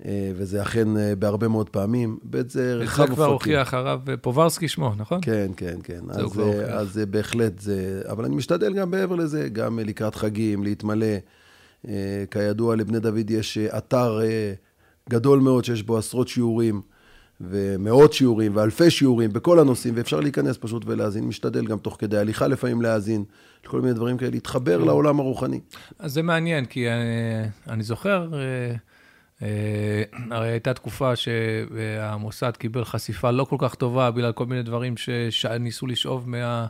[0.04, 2.18] אה, וזה אכן אה, בהרבה מאוד פעמים.
[2.30, 3.06] ב' זה רחב אופקים.
[3.06, 5.20] זה כבר הוכיח הרב פוברסקי שמו, נכון?
[5.22, 6.00] כן, כן, כן.
[6.12, 10.64] זה אז, אז זה בהחלט זה, אבל אני משתדל גם מעבר לזה, גם לקראת חגים,
[10.64, 11.16] להתמלא.
[12.30, 14.20] כידוע, לבני דוד יש אתר
[15.10, 16.80] גדול מאוד שיש בו עשרות שיעורים.
[17.40, 21.24] ומאות שיעורים ואלפי שיעורים בכל הנושאים, ואפשר להיכנס פשוט ולהאזין.
[21.24, 23.24] משתדל גם תוך כדי הליכה לפעמים להאזין,
[23.66, 25.60] כל מיני דברים כאלה, להתחבר לעולם הרוחני.
[25.98, 28.74] אז זה מעניין, כי אני, אה, אני זוכר, אה, אה,
[30.30, 34.94] הרי הייתה תקופה שהמוסד קיבל חשיפה לא כל כך טובה בגלל כל מיני דברים
[35.30, 36.66] שניסו לשאוב מה...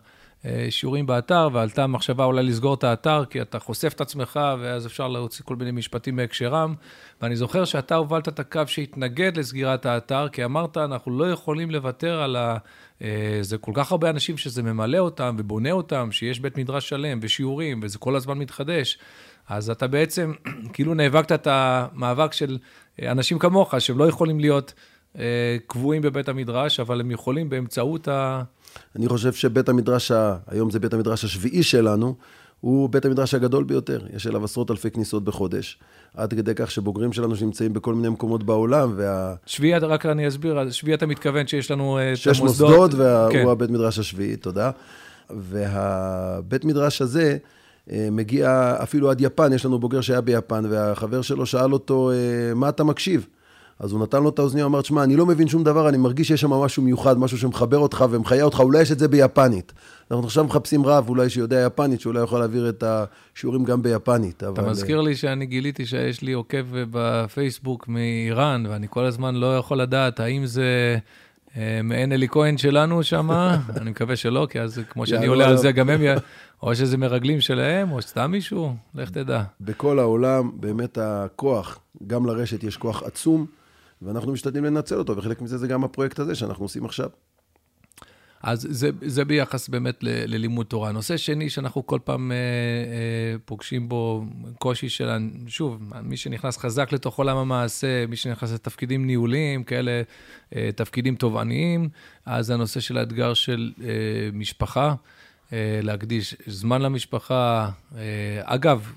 [0.71, 5.09] שיעורים באתר, ועלתה מחשבה אולי לסגור את האתר, כי אתה חושף את עצמך, ואז אפשר
[5.09, 6.75] להוציא כל מיני משפטים מהקשרם.
[7.23, 12.23] ואני זוכר שאתה הובלת את הקו שהתנגד לסגירת האתר, כי אמרת, אנחנו לא יכולים לוותר
[12.23, 12.57] על ה...
[13.03, 17.19] אה, זה כל כך הרבה אנשים שזה ממלא אותם ובונה אותם, שיש בית מדרש שלם
[17.23, 18.99] ושיעורים, וזה כל הזמן מתחדש.
[19.49, 20.33] אז אתה בעצם
[20.73, 22.59] כאילו נאבקת את המאבק של
[23.03, 24.73] אנשים כמוך, שהם לא יכולים להיות
[25.19, 28.43] אה, קבועים בבית המדרש, אבל הם יכולים באמצעות ה...
[28.97, 30.13] אני חושב שבית המדרש,
[30.47, 32.15] היום זה בית המדרש השביעי שלנו,
[32.61, 34.01] הוא בית המדרש הגדול ביותר.
[34.17, 35.79] יש אליו עשרות אלפי כניסות בחודש.
[36.15, 39.35] עד כדי כך שבוגרים שלנו שנמצאים בכל מיני מקומות בעולם, וה...
[39.47, 42.35] שביעי, רק אני אסביר, שביעי אתה מתכוון שיש לנו את המוסדות.
[42.35, 43.49] שש מוסדות, והוא כן.
[43.49, 44.71] הבית מדרש השביעי, תודה.
[45.31, 47.58] והבית מדרש הזה אה,
[47.93, 52.69] מגיע אפילו עד יפן, יש לנו בוגר שהיה ביפן, והחבר שלו שאל אותו, אה, מה
[52.69, 53.27] אתה מקשיב?
[53.81, 56.29] אז הוא נתן לו את האוזניה, אמר, שמע, אני לא מבין שום דבר, אני מרגיש
[56.29, 59.73] שיש שם משהו מיוחד, משהו שמחבר אותך ומחיה אותך, אולי יש את זה ביפנית.
[60.11, 64.53] אנחנו עכשיו מחפשים רב, אולי שיודע יפנית, שאולי יכול להעביר את השיעורים גם ביפנית, אבל...
[64.53, 69.81] אתה מזכיר לי שאני גיליתי שיש לי עוקב בפייסבוק מאיראן, ואני כל הזמן לא יכול
[69.81, 70.99] לדעת האם זה...
[71.57, 73.31] אה, מעין אלי כהן שלנו שם,
[73.81, 76.01] אני מקווה שלא, כי אז כמו שאני עולה על זה, גם הם,
[76.63, 79.43] או שזה מרגלים שלהם, או סתם מישהו, לך תדע.
[79.61, 83.47] בכל העולם, באמת הכוח, גם לרשת יש כוח עצום.
[84.03, 87.09] ואנחנו משתדלים לנצל אותו, וחלק מזה זה גם הפרויקט הזה שאנחנו עושים עכשיו.
[88.43, 90.93] אז זה, זה ביחס באמת ל, ללימוד תורה.
[90.93, 94.25] נושא שני שאנחנו כל פעם אה, אה, פוגשים בו
[94.59, 95.09] קושי של,
[95.47, 100.03] שוב, מי שנכנס חזק לתוך עולם המעשה, מי שנכנס לתפקידים ניהוליים, כאלה
[100.57, 101.89] אה, תפקידים תובעניים,
[102.27, 103.89] אז הנושא של האתגר של אה,
[104.33, 104.95] משפחה,
[105.53, 107.71] אה, להקדיש זמן למשפחה.
[107.97, 108.93] אה, אגב,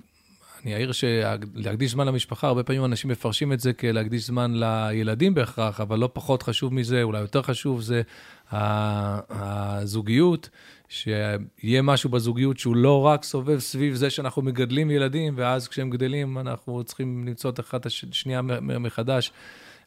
[0.65, 5.81] אני אעיר שלהקדיש זמן למשפחה, הרבה פעמים אנשים מפרשים את זה כלהקדיש זמן לילדים בהכרח,
[5.81, 8.01] אבל לא פחות חשוב מזה, אולי יותר חשוב, זה
[9.29, 10.49] הזוגיות,
[10.89, 16.37] שיהיה משהו בזוגיות שהוא לא רק סובב סביב זה שאנחנו מגדלים ילדים, ואז כשהם גדלים
[16.37, 19.31] אנחנו צריכים למצוא את אחת השנייה מחדש.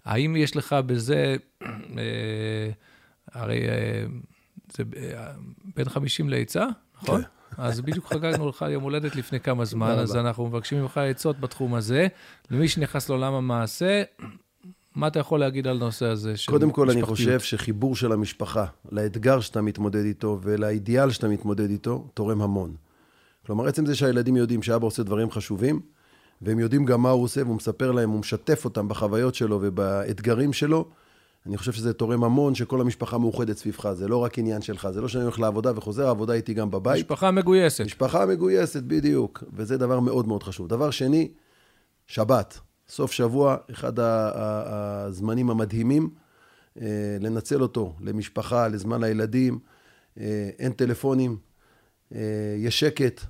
[0.05, 2.71] האם יש לך בזה, אה,
[3.33, 4.05] הרי אה,
[4.73, 5.33] זה אה,
[5.77, 6.67] בין 50 לעצה,
[7.03, 7.23] נכון?
[7.23, 7.29] כן.
[7.59, 11.75] אז בדיוק חגגנו לך יום הולדת לפני כמה זמן, אז אנחנו מבקשים ממך עצות בתחום
[11.75, 12.07] הזה.
[12.51, 14.03] למי שנכנס לעולם המעשה,
[14.95, 17.09] מה אתה יכול להגיד על הנושא הזה של קודם כל, משפחתיות?
[17.09, 22.75] אני חושב שחיבור של המשפחה לאתגר שאתה מתמודד איתו ולאידיאל שאתה מתמודד איתו, תורם המון.
[23.47, 25.81] כלומר, עצם זה שהילדים יודעים שאבא עושה דברים חשובים,
[26.43, 30.53] והם יודעים גם מה הוא עושה, והוא מספר להם, הוא משתף אותם בחוויות שלו ובאתגרים
[30.53, 30.89] שלו,
[31.47, 35.01] אני חושב שזה תורם המון שכל המשפחה מאוחדת סביבך, זה לא רק עניין שלך, זה
[35.01, 36.97] לא שאני הולך לעבודה וחוזר, העבודה איתי גם בבית.
[36.97, 37.85] משפחה מגויסת.
[37.85, 40.69] משפחה מגויסת, בדיוק, וזה דבר מאוד מאוד חשוב.
[40.69, 41.29] דבר שני,
[42.07, 46.11] שבת, סוף שבוע, אחד הזמנים המדהימים,
[46.81, 49.59] אה, לנצל אותו למשפחה, לזמן לילדים,
[50.21, 51.37] אה, אין טלפונים,
[52.15, 52.21] אה,
[52.59, 53.21] יש שקט.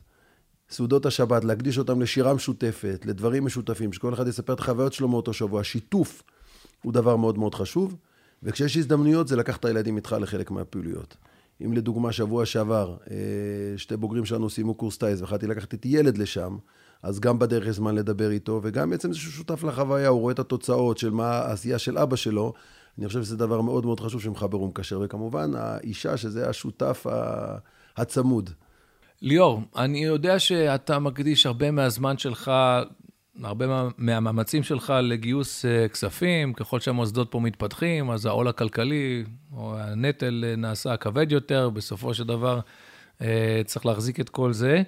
[0.70, 5.32] סעודות השבת, להקדיש אותם לשירה משותפת, לדברים משותפים, שכל אחד יספר את החוויות שלו מאותו
[5.32, 5.64] שבוע.
[5.64, 6.22] שיתוף
[6.84, 7.96] הוא דבר מאוד מאוד חשוב,
[8.42, 11.16] וכשיש הזדמנויות זה לקח את הילדים איתך לחלק מהפעילויות.
[11.64, 13.16] אם לדוגמה שבוע שעבר אה,
[13.76, 16.56] שתי בוגרים שלנו סיימו קורס טייס והחלטתי לקחת איתי ילד לשם,
[17.02, 20.32] אז גם בדרך יש זמן לדבר איתו, וגם בעצם זה שהוא שותף לחוויה, הוא רואה
[20.32, 22.52] את התוצאות של מה העשייה של אבא שלו.
[22.98, 27.06] אני חושב שזה דבר מאוד מאוד חשוב שמחבר ומקשר, וכמובן האישה שזה השותף
[27.96, 28.50] הצמוד.
[29.22, 32.50] ליאור, אני יודע שאתה מקדיש הרבה מהזמן שלך
[33.42, 39.24] הרבה מהמאמצים שלך לגיוס אה, כספים, ככל שהמוסדות פה מתפתחים, אז העול הכלכלי
[39.56, 42.60] או הנטל אה, נעשה כבד יותר, בסופו של דבר
[43.22, 44.82] אה, צריך להחזיק את כל זה.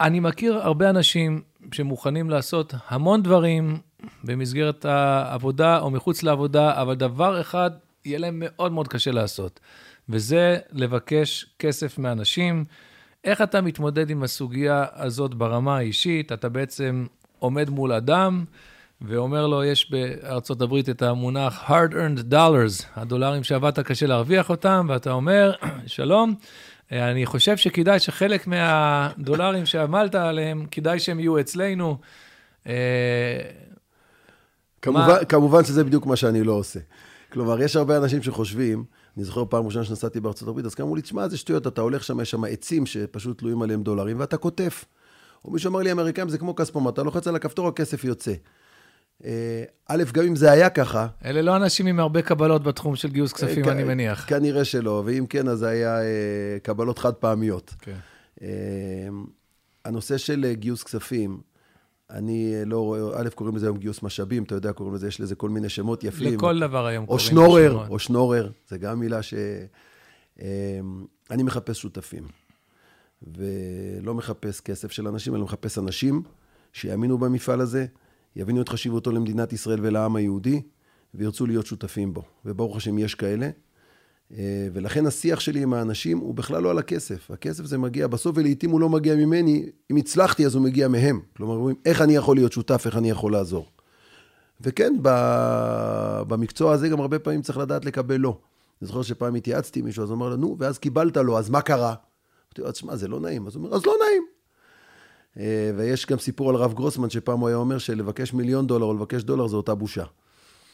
[0.00, 3.78] אני מכיר הרבה אנשים שמוכנים לעשות המון דברים
[4.24, 7.70] במסגרת העבודה או מחוץ לעבודה, אבל דבר אחד
[8.04, 9.60] יהיה להם מאוד מאוד קשה לעשות,
[10.08, 12.64] וזה לבקש כסף מאנשים.
[13.24, 16.32] איך אתה מתמודד עם הסוגיה הזאת ברמה האישית?
[16.32, 17.06] אתה בעצם
[17.38, 18.44] עומד מול אדם
[19.00, 25.12] ואומר לו, יש בארצות הברית את המונח hard-earned dollars, הדולרים שעבדת קשה להרוויח אותם, ואתה
[25.12, 25.52] אומר,
[25.86, 26.34] שלום,
[26.92, 31.98] אני חושב שכדאי שחלק מהדולרים שעמלת עליהם, כדאי שהם יהיו אצלנו.
[32.66, 32.72] אה,
[34.82, 35.24] כמובן.
[35.28, 36.80] כמובן שזה בדיוק מה שאני לא עושה.
[37.32, 38.84] כלומר, יש הרבה אנשים שחושבים,
[39.16, 42.04] אני זוכר פעם ראשונה שנסעתי בארצות הברית, אז אמרו לי, תשמע, זה שטויות, אתה הולך
[42.04, 44.84] שם, יש שם עצים שפשוט תלויים עליהם דולרים, ואתה קוטף.
[45.44, 48.32] או מישהו אמר לי, אמריקאים זה כמו כספומט, אתה לוחץ על הכפתור, הכסף יוצא.
[49.24, 51.06] אה, א', גם אם זה היה ככה...
[51.24, 54.28] אלה לא אנשים עם הרבה קבלות בתחום של גיוס כספים, אה, אני מניח.
[54.28, 57.74] כנראה שלא, ואם כן, אז זה היה אה, קבלות חד פעמיות.
[57.78, 57.96] כן.
[59.84, 61.40] הנושא של גיוס כספים,
[62.12, 65.34] אני לא רואה, א', קוראים לזה היום גיוס משאבים, אתה יודע, קוראים לזה, יש לזה
[65.34, 66.34] כל מיני שמות יפים.
[66.34, 67.30] לכל דבר היום קוראים לזה.
[67.30, 69.34] או שנורר, או שנורר, זה גם מילה ש...
[71.30, 72.24] אני מחפש שותפים,
[73.22, 76.22] ולא מחפש כסף של אנשים, אני מחפש אנשים
[76.72, 77.86] שיאמינו במפעל הזה,
[78.36, 80.62] יבינו את חשיבותו למדינת ישראל ולעם היהודי,
[81.14, 82.22] וירצו להיות שותפים בו.
[82.44, 83.50] וברוך השם יש כאלה.
[84.38, 87.30] אה, ולכן השיח שלי עם האנשים הוא בכלל לא על הכסף.
[87.30, 89.66] הכסף זה מגיע בסוף, ולעיתים הוא לא מגיע ממני.
[89.90, 91.20] אם הצלחתי, אז הוא מגיע מהם.
[91.36, 93.66] כלומר, אומרים, איך אני יכול להיות שותף, איך אני יכול לעזור.
[94.60, 94.94] וכן,
[96.28, 98.38] במקצוע הזה גם הרבה פעמים צריך לדעת לקבל לא.
[98.82, 101.60] אני זוכר שפעם התייעצתי עם מישהו, אז הוא אמר לנו, ואז קיבלת לו, אז מה
[101.60, 101.88] קרה?
[101.88, 103.46] אמרתי לו, תשמע, זה לא נעים.
[103.46, 104.22] אז הוא אומר, אז לא נעים.
[105.38, 108.94] אה, ויש גם סיפור על הרב גרוסמן, שפעם הוא היה אומר שלבקש מיליון דולר או
[108.94, 110.04] לבקש דולר זה אותה בושה.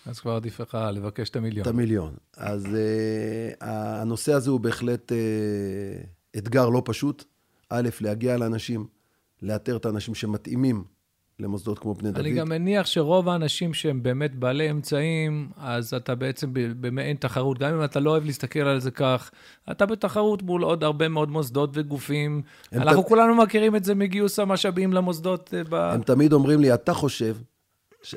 [0.09, 1.62] אז כבר עדיף לך לבקש את המיליון.
[1.62, 2.14] את המיליון.
[2.37, 2.68] אז uh,
[3.61, 7.25] הנושא הזה הוא בהחלט uh, אתגר לא פשוט.
[7.71, 8.87] א', להגיע לאנשים,
[9.42, 10.85] לאתר את האנשים שמתאימים
[11.40, 12.21] למוסדות כמו בני דוד.
[12.21, 17.59] אני גם מניח שרוב האנשים שהם באמת בעלי אמצעים, אז אתה בעצם במעין תחרות.
[17.59, 19.31] גם אם אתה לא אוהב להסתכל על זה כך,
[19.71, 22.42] אתה בתחרות מול עוד הרבה מאוד מוסדות וגופים.
[22.73, 23.07] אנחנו ת...
[23.07, 25.55] כולנו מכירים את זה מגיוס המשאבים למוסדות.
[25.55, 25.75] אה, ב...
[25.75, 27.37] הם תמיד אומרים לי, אתה חושב,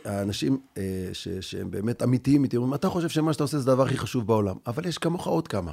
[0.06, 1.28] האנשים אה, ש...
[1.28, 4.56] שהם באמת אמיתיים איתי, אומרים, אתה חושב שמה שאתה עושה זה הדבר הכי חשוב בעולם,
[4.68, 5.72] אבל יש כמוך עוד כמה.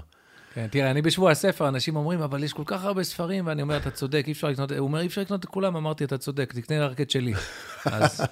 [0.55, 3.77] כן, תראה, אני בשבוע הספר, אנשים אומרים, אבל יש כל כך הרבה ספרים, ואני אומר,
[3.77, 6.53] אתה צודק, אי אפשר לקנות, הוא אומר, אי אפשר לקנות את כולם, אמרתי, אתה צודק,
[6.53, 7.35] תקנה רק את שלי.
[7.85, 8.21] אז...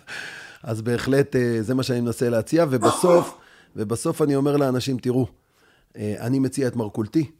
[0.62, 3.38] אז בהחלט אה, זה מה שאני מנסה להציע, ובסוף,
[3.76, 5.26] ובסוף אני אומר לאנשים, תראו,
[5.96, 7.30] אה, אני מציע את מרכולתי,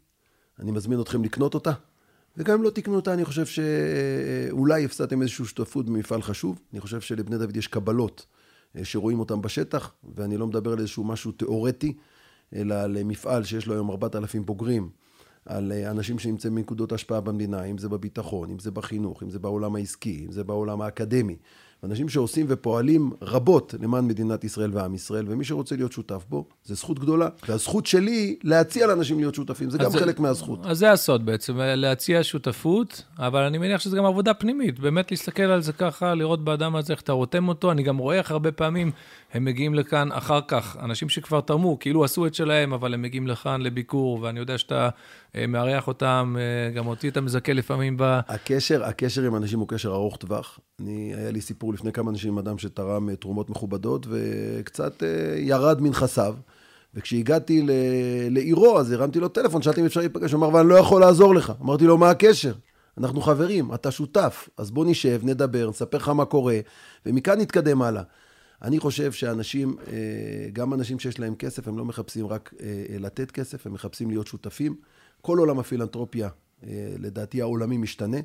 [0.58, 1.72] אני מזמין אתכם לקנות אותה,
[2.36, 6.58] וגם אם לא תקנו אותה, אני חושב שאולי הפסדתם איזושהי שותפות במפעל חשוב.
[6.72, 8.26] אני חושב שלבני דוד יש קבלות
[8.76, 11.94] אה, שרואים אותן בשטח, ואני לא מדבר על איזשהו משהו תיאורטי.
[12.54, 14.88] אלא על מפעל שיש לו היום 4,000 בוגרים,
[15.46, 19.38] על אה, אנשים שנמצאים בנקודות השפעה במדינה, אם זה בביטחון, אם זה בחינוך, אם זה
[19.38, 21.36] בעולם העסקי, אם זה בעולם האקדמי.
[21.84, 26.74] אנשים שעושים ופועלים רבות למען מדינת ישראל ועם ישראל, ומי שרוצה להיות שותף בו, זה
[26.74, 27.28] זכות גדולה.
[27.48, 30.58] והזכות שלי להציע לאנשים להיות שותפים, זה גם זה, חלק מהזכות.
[30.66, 35.42] אז זה הסוד בעצם, להציע שותפות, אבל אני מניח שזה גם עבודה פנימית, באמת להסתכל
[35.42, 37.72] על זה ככה, לראות באדם הזה איך אתה רותם אותו.
[37.72, 38.90] אני גם רואה איך הרבה פעמים
[39.34, 43.26] הם מגיעים לכאן אחר כך, אנשים שכבר תרמו, כאילו עשו את שלהם, אבל הם מגיעים
[43.26, 44.88] לכאן לביקור, ואני יודע שאתה
[45.48, 48.02] מארח אותם, אה, גם אותי אתה מזכה לפעמים ב...
[48.28, 50.58] הקשר, הקשר עם אנשים הוא קשר ארוך טווח.
[50.80, 55.02] אני, היה לי סיפור לפני כמה אנשים עם אדם שתרם אה, תרומות מכובדות, וקצת
[55.36, 56.34] ירד מנכסיו.
[56.94, 57.66] וכשהגעתי
[58.30, 61.34] לעירו, אז הרמתי לו טלפון, שאלתי אם אפשר להיפגש, הוא אמר, ואני לא יכול לעזור
[61.34, 61.52] לך.
[61.62, 62.52] אמרתי לו, מה הקשר?
[62.98, 66.58] אנחנו חברים, אתה שותף, אז בוא נשב, נדבר, נספר לך מה קורה,
[67.06, 68.02] ומכאן נתקדם הלאה.
[68.62, 69.76] אני חושב שאנשים,
[70.52, 72.54] גם אנשים שיש להם כסף, הם לא מחפשים רק
[73.00, 74.76] לתת כסף, הם מחפשים להיות שותפים.
[75.26, 76.28] כל עולם הפילנטרופיה,
[76.64, 78.16] אה, לדעתי העולמי משתנה.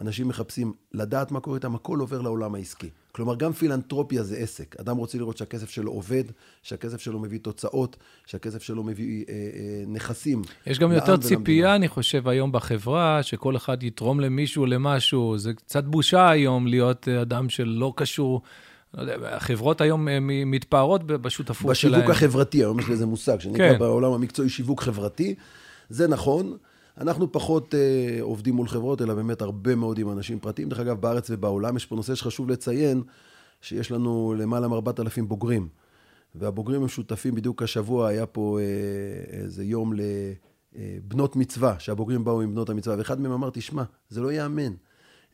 [0.00, 2.90] אנשים מחפשים לדעת מה קורה איתם, הכל עובר לעולם העסקי.
[3.12, 4.76] כלומר, גם פילנטרופיה זה עסק.
[4.80, 6.24] אדם רוצה לראות שהכסף שלו עובד,
[6.62, 10.42] שהכסף שלו מביא תוצאות, שהכסף שלו מביא אה, אה, נכסים.
[10.66, 15.38] יש גם יותר ציפייה, אני חושב, היום בחברה, שכל אחד יתרום למישהו למשהו.
[15.38, 18.42] זה קצת בושה היום להיות אה, אדם שלא קשור.
[18.94, 22.00] לא החברות היום אה, מתפארות בשותפות בשיווק שלהם.
[22.00, 23.78] בשיווק החברתי, היום יש לזה מושג, שנקרא כן.
[23.78, 25.34] בעולם המקצועי שיווק חברתי.
[25.88, 26.56] זה נכון.
[26.98, 30.68] אנחנו פחות אה, עובדים מול חברות, אלא באמת הרבה מאוד עם אנשים פרטיים.
[30.68, 33.02] דרך אגב, בארץ ובעולם יש פה נושא שחשוב לציין,
[33.60, 35.68] שיש לנו למעלה מ-4,000 בוגרים.
[36.34, 39.92] והבוגרים הם שותפים, בדיוק השבוע היה פה אה, איזה יום
[40.72, 44.72] לבנות מצווה, שהבוגרים באו עם בנות המצווה, ואחד מהם אמר, תשמע, זה לא ייאמן.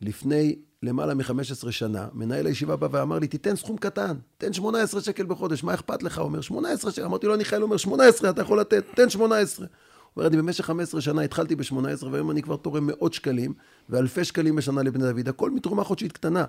[0.00, 5.26] לפני למעלה מ-15 שנה, מנהל הישיבה בא ואמר לי, תיתן סכום קטן, תן 18 שקל
[5.26, 6.18] בחודש, מה אכפת לך?
[6.18, 7.04] הוא אומר, 18 שקל.
[7.04, 9.66] אמרתי לו, אני חייל, הוא אומר, 18, אתה יכול לתת, תן 18.
[10.16, 13.52] אומר, אני במשך 15 שנה התחלתי ב-18, והיום אני כבר תורם מאות שקלים,
[13.88, 16.44] ואלפי שקלים בשנה לבני דוד, הכל מתרומה חודשית קטנה.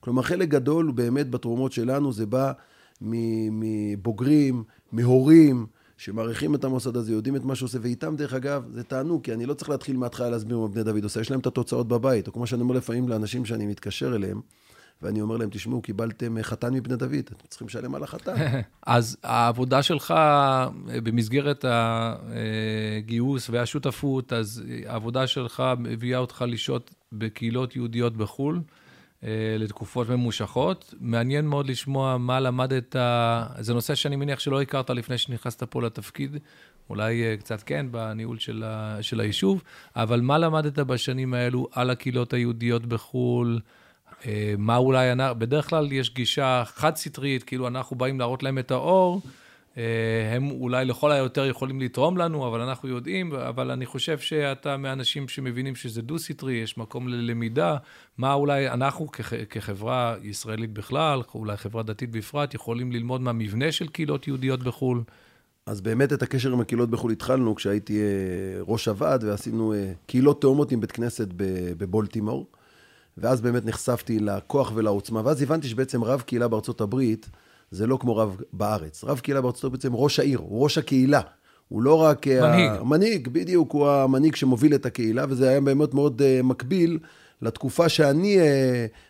[0.00, 2.52] כלומר, חלק גדול באמת בתרומות שלנו, זה בא
[3.00, 9.22] מבוגרים, מהורים, שמעריכים את המוסד הזה, יודעים את מה שעושה, ואיתם, דרך אגב, זה תענוג,
[9.24, 11.88] כי אני לא צריך להתחיל מההתחלה להסביר מה בני דוד עושה, יש להם את התוצאות
[11.88, 14.40] בבית, או כמו שאני אומר לפעמים לאנשים שאני מתקשר אליהם,
[15.02, 18.34] ואני אומר להם, תשמעו, קיבלתם חתן מבני דוד, אתם צריכים לשלם על החתן.
[18.86, 20.14] אז העבודה שלך
[21.02, 28.60] במסגרת הגיוס והשותפות, אז העבודה שלך מביאה אותך לשהות בקהילות יהודיות בחו"ל.
[29.58, 30.94] לתקופות ממושכות.
[31.00, 32.96] מעניין מאוד לשמוע מה למדת,
[33.58, 36.36] זה נושא שאני מניח שלא הכרת לפני שנכנסת פה לתפקיד,
[36.90, 39.62] אולי קצת כן, בניהול של, ה, של היישוב,
[39.96, 43.60] אבל מה למדת בשנים האלו על הקהילות היהודיות בחו"ל?
[44.58, 49.20] מה אולי, בדרך כלל יש גישה חד-סטרית, כאילו אנחנו באים להראות להם את האור,
[49.78, 54.76] אה, הם אולי לכל היותר יכולים לתרום לנו, אבל אנחנו יודעים, אבל אני חושב שאתה
[54.76, 57.76] מהאנשים שמבינים שזה דו-סטרי, יש מקום ללמידה,
[58.18, 63.88] מה אולי אנחנו כח, כחברה ישראלית בכלל, אולי חברה דתית בפרט, יכולים ללמוד מהמבנה של
[63.88, 65.02] קהילות יהודיות בחו"ל.
[65.66, 68.04] אז באמת את הקשר עם הקהילות בחו"ל התחלנו כשהייתי אה,
[68.60, 71.28] ראש הוועד ועשינו אה, קהילות תאומות עם בית כנסת
[71.78, 72.46] בבולטימור.
[73.18, 77.28] ואז באמת נחשפתי לכוח ולעוצמה, ואז הבנתי שבעצם רב קהילה בארצות הברית,
[77.70, 79.04] זה לא כמו רב בארץ.
[79.04, 81.20] רב קהילה בארצות הברית בעצם ראש העיר, הוא ראש הקהילה.
[81.68, 82.26] הוא לא רק...
[82.26, 82.70] מנהיג.
[82.80, 86.98] המנהיג, בדיוק, הוא המנהיג שמוביל את הקהילה, וזה היה באמת מאוד uh, מקביל
[87.42, 88.42] לתקופה שאני uh,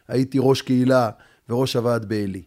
[0.09, 1.11] הייתי ראש קהילה
[1.49, 2.43] וראש הוועד בעלי.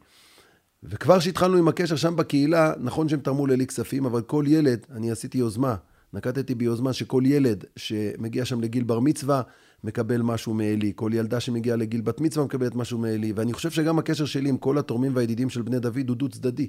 [0.83, 5.11] וכבר כשהתחלנו עם הקשר שם בקהילה, נכון שהם תרמו לי כספים, אבל כל ילד, אני
[5.11, 5.75] עשיתי יוזמה,
[6.13, 9.41] נקטתי ביוזמה שכל ילד שמגיע שם לגיל בר מצווה,
[9.83, 10.91] מקבל משהו מעלי.
[10.95, 13.31] כל ילדה שמגיעה לגיל בת מצווה מקבלת משהו מעלי.
[13.35, 16.67] ואני חושב שגם הקשר שלי עם כל התורמים והידידים של בני דוד הוא דו צדדי.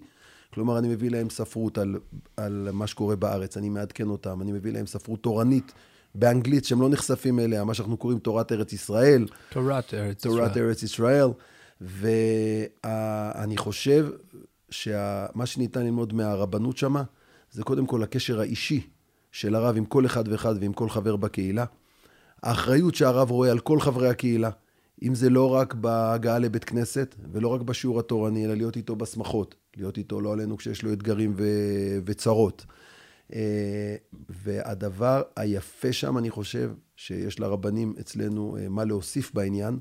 [0.54, 1.98] כלומר, אני מביא להם ספרות על,
[2.36, 5.72] על מה שקורה בארץ, אני מעדכן אותם, אני מביא להם ספרות תורנית
[6.14, 9.26] באנגלית שהם לא נחשפים אליה, מה שאנחנו קוראים תורת ארץ ישראל.
[9.50, 10.36] תורת ארץ ישראל.
[10.36, 11.28] תורת ארץ ישראל.
[11.80, 14.08] ואני חושב
[14.70, 17.02] שמה שניתן ללמוד מהרבנות שמה,
[17.50, 18.86] זה קודם כל הקשר האישי
[19.32, 21.64] של הרב עם כל אחד ואחד ועם כל חבר בקהילה.
[22.42, 24.50] האחריות שהרב רואה על כל חברי הקהילה,
[25.02, 29.54] אם זה לא רק בהגעה לבית כנסת, ולא רק בשיעור התורני, אלא להיות איתו בשמחות,
[29.76, 32.66] להיות איתו לא עלינו כשיש לו אתגרים ו- וצרות.
[33.34, 33.96] אה,
[34.28, 39.78] והדבר היפה שם, אני חושב, שיש לרבנים אצלנו אה, מה להוסיף בעניין,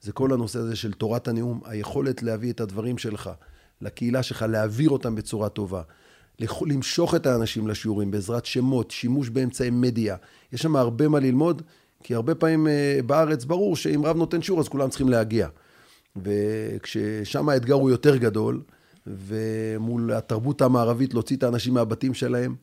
[0.00, 3.30] זה כל הנושא הזה של תורת הנאום, היכולת להביא את הדברים שלך
[3.80, 5.82] לקהילה שלך, להעביר אותם בצורה טובה.
[6.66, 10.16] למשוך את האנשים לשיעורים בעזרת שמות, שימוש באמצעי מדיה.
[10.52, 11.62] יש שם הרבה מה ללמוד,
[12.04, 15.48] כי הרבה פעמים אה, בארץ ברור שאם רב נותן שיעור אז כולם צריכים להגיע.
[16.16, 18.62] וכששם האתגר הוא יותר גדול,
[19.06, 22.54] ומול התרבות המערבית להוציא את האנשים מהבתים שלהם,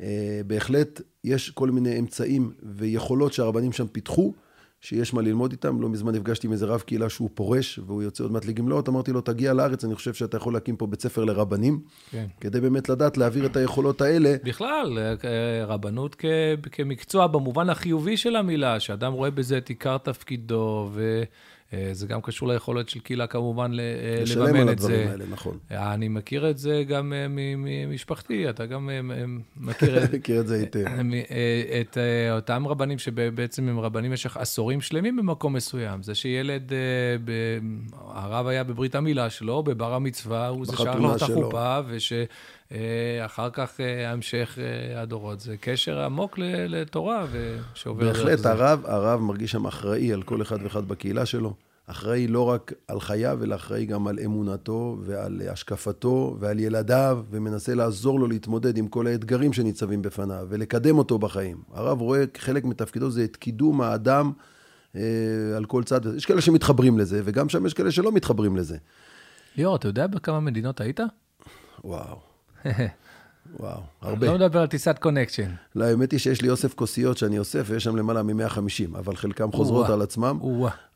[0.00, 4.34] אה, בהחלט יש כל מיני אמצעים ויכולות שהרבנים שם פיתחו,
[4.82, 5.80] שיש מה ללמוד איתם.
[5.82, 9.12] לא מזמן נפגשתי עם איזה רב קהילה שהוא פורש, והוא יוצא עוד מעט לגמלאות, אמרתי
[9.12, 12.26] לו, תגיע לארץ, אני חושב שאתה יכול להקים פה בית ספר לרבנים, כן.
[12.40, 14.34] כדי באמת לדעת להעביר את היכולות האלה.
[14.44, 16.24] בכלל, אה, רבנות כ-
[16.72, 21.22] כמקצוע במובן החיובי של המילה, שאדם רואה בזה את עיקר תפקידו, ו...
[21.72, 24.34] אה, זה גם קשור ליכולת של קהילה כמובן לממן את זה.
[24.34, 25.58] לשלם על הדברים האלה, נכון.
[25.70, 28.90] אה, אני מכיר את זה גם אה, ממשפחתי, אתה גם
[29.56, 30.14] מכיר את...
[30.14, 30.84] מכיר את זה היטב.
[31.80, 31.98] את
[32.30, 36.02] אותם רבנים שבעצם הם רבנים במשך עשורים שלמים במקום מסוים.
[36.02, 36.72] זה שילד,
[38.00, 42.12] הרב היה בברית המילה שלו, בבר המצווה, הוא זה שר לו את החופה, וש...
[43.26, 44.58] אחר כך המשך
[44.96, 45.40] הדורות.
[45.40, 47.26] זה קשר עמוק לתורה
[47.74, 48.06] שעובר.
[48.06, 51.54] בהחלט, הרב, הרב מרגיש שם אחראי על כל אחד ואחד בקהילה שלו.
[51.86, 57.74] אחראי לא רק על חייו, אלא אחראי גם על אמונתו ועל השקפתו ועל ילדיו, ומנסה
[57.74, 61.62] לעזור לו להתמודד עם כל האתגרים שניצבים בפניו ולקדם אותו בחיים.
[61.72, 64.32] הרב רואה חלק מתפקידו זה את קידום האדם
[64.96, 65.00] אה,
[65.56, 66.00] על כל צד.
[66.16, 68.76] יש כאלה שמתחברים לזה, וגם שם יש כאלה שלא מתחברים לזה.
[69.56, 71.00] ליאור, אתה יודע בכמה מדינות היית?
[71.84, 72.31] וואו.
[73.60, 74.26] וואו, הרבה.
[74.26, 75.50] לא מדבר על טיסת קונקשן.
[75.76, 79.52] לא, האמת היא שיש לי אוסף כוסיות שאני אוסף, ויש שם למעלה מ-150, אבל חלקם
[79.52, 80.38] חוזרות על עצמם.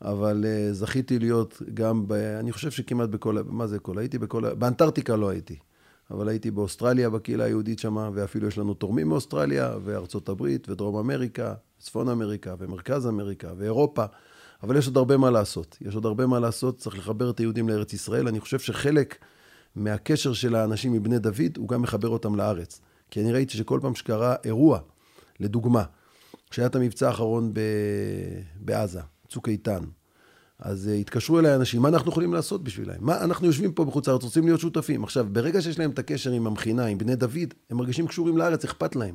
[0.02, 3.98] אבל uh, זכיתי להיות גם, ב, אני חושב שכמעט בכל, מה זה כל?
[3.98, 5.56] הייתי בכל, באנטארקטיקה לא הייתי.
[6.10, 11.54] אבל הייתי באוסטרליה, בקהילה היהודית שמה, ואפילו יש לנו תורמים מאוסטרליה, וארצות הברית, ודרום אמריקה,
[11.78, 14.04] צפון אמריקה, ומרכז אמריקה, ואירופה.
[14.62, 15.78] אבל יש עוד הרבה מה לעשות.
[15.80, 18.28] יש עוד הרבה מה לעשות, צריך לחבר את היהודים לארץ ישראל.
[18.28, 19.16] אני חושב שחלק...
[19.76, 22.80] מהקשר של האנשים מבני דוד, הוא גם מחבר אותם לארץ.
[23.10, 24.78] כי אני ראיתי שכל פעם שקרה אירוע,
[25.40, 25.84] לדוגמה,
[26.50, 27.60] כשהיה את המבצע האחרון ב...
[28.60, 29.84] בעזה, צוק איתן,
[30.58, 32.94] אז uh, התקשרו אליי אנשים, מה אנחנו יכולים לעשות בשבילם?
[33.00, 35.04] מה, אנחנו יושבים פה בחוץ לארץ, רוצים להיות שותפים.
[35.04, 38.64] עכשיו, ברגע שיש להם את הקשר עם המכינה, עם בני דוד, הם מרגישים קשורים לארץ,
[38.64, 39.14] אכפת להם.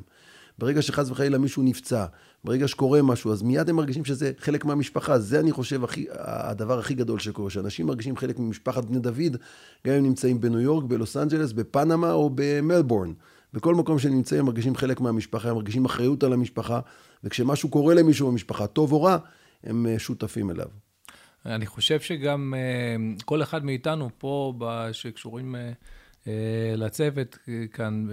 [0.58, 2.06] ברגע שחס וחלילה מישהו נפצע,
[2.44, 5.18] ברגע שקורה משהו, אז מיד הם מרגישים שזה חלק מהמשפחה.
[5.18, 9.36] זה, אני חושב, הכי, הדבר הכי גדול שקורה, שאנשים מרגישים חלק ממשפחת בני דוד,
[9.86, 13.12] גם אם נמצאים בניו יורק, בלוס אנג'לס, בפנמה או במלבורן.
[13.52, 16.80] בכל מקום שהם נמצאים, הם מרגישים חלק מהמשפחה, הם מרגישים אחריות על המשפחה,
[17.24, 19.16] וכשמשהו קורה למישהו במשפחה, טוב או רע,
[19.64, 20.66] הם אה, שותפים אליו.
[21.46, 24.54] אני חושב שגם אה, כל אחד מאיתנו פה,
[24.92, 25.72] שקשורים אה,
[26.76, 27.38] לצוות
[27.72, 28.06] כאן,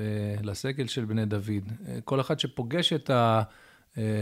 [0.44, 1.72] לסגל של בני דוד.
[2.06, 3.42] כל אחד שפוגש את, ה,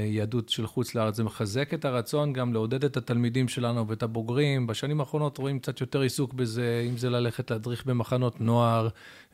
[0.05, 1.15] יהדות של חוץ לארץ.
[1.15, 4.67] זה מחזק את הרצון גם לעודד את התלמידים שלנו ואת הבוגרים.
[4.67, 8.87] בשנים האחרונות רואים קצת יותר עיסוק בזה, אם זה ללכת להדריך במחנות נוער,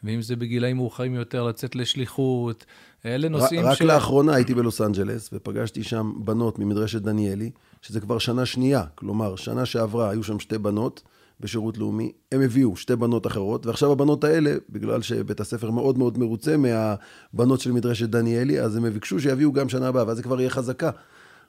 [0.03, 2.65] ואם זה בגילאים מאוחרים יותר לצאת לשליחות.
[3.05, 3.81] אלה נושאים רק ש...
[3.81, 8.83] רק לאחרונה הייתי בלוס אנג'לס, ופגשתי שם בנות ממדרשת דניאלי, שזה כבר שנה שנייה.
[8.95, 11.01] כלומר, שנה שעברה היו שם שתי בנות.
[11.43, 16.17] בשירות לאומי, הם הביאו שתי בנות אחרות, ועכשיו הבנות האלה, בגלל שבית הספר מאוד מאוד
[16.17, 20.39] מרוצה מהבנות של מדרשת דניאלי, אז הם ביקשו שיביאו גם שנה הבאה, ואז זה כבר
[20.39, 20.89] יהיה חזקה.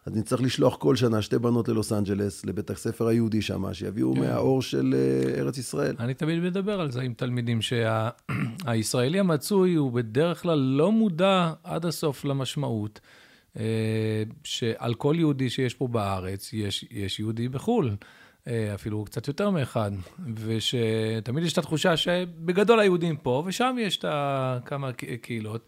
[0.07, 4.21] אז נצטרך לשלוח כל שנה שתי בנות ללוס אנג'לס, לבית הספר היהודי שם, שיביאו כן.
[4.21, 5.97] מהאור של אה, ארץ ישראל.
[5.99, 9.21] אני תמיד מדבר על זה עם תלמידים, שהישראלי שה...
[9.25, 13.01] המצוי הוא בדרך כלל לא מודע עד הסוף למשמעות.
[13.59, 17.91] אה, שעל כל יהודי שיש פה בארץ, יש, יש יהודי בחו"ל.
[18.49, 19.91] אה, אפילו קצת יותר מאחד,
[20.35, 24.05] ושתמיד יש את התחושה שבגדול היהודים פה, ושם יש את
[24.65, 24.91] כמה
[25.23, 25.67] קהילות.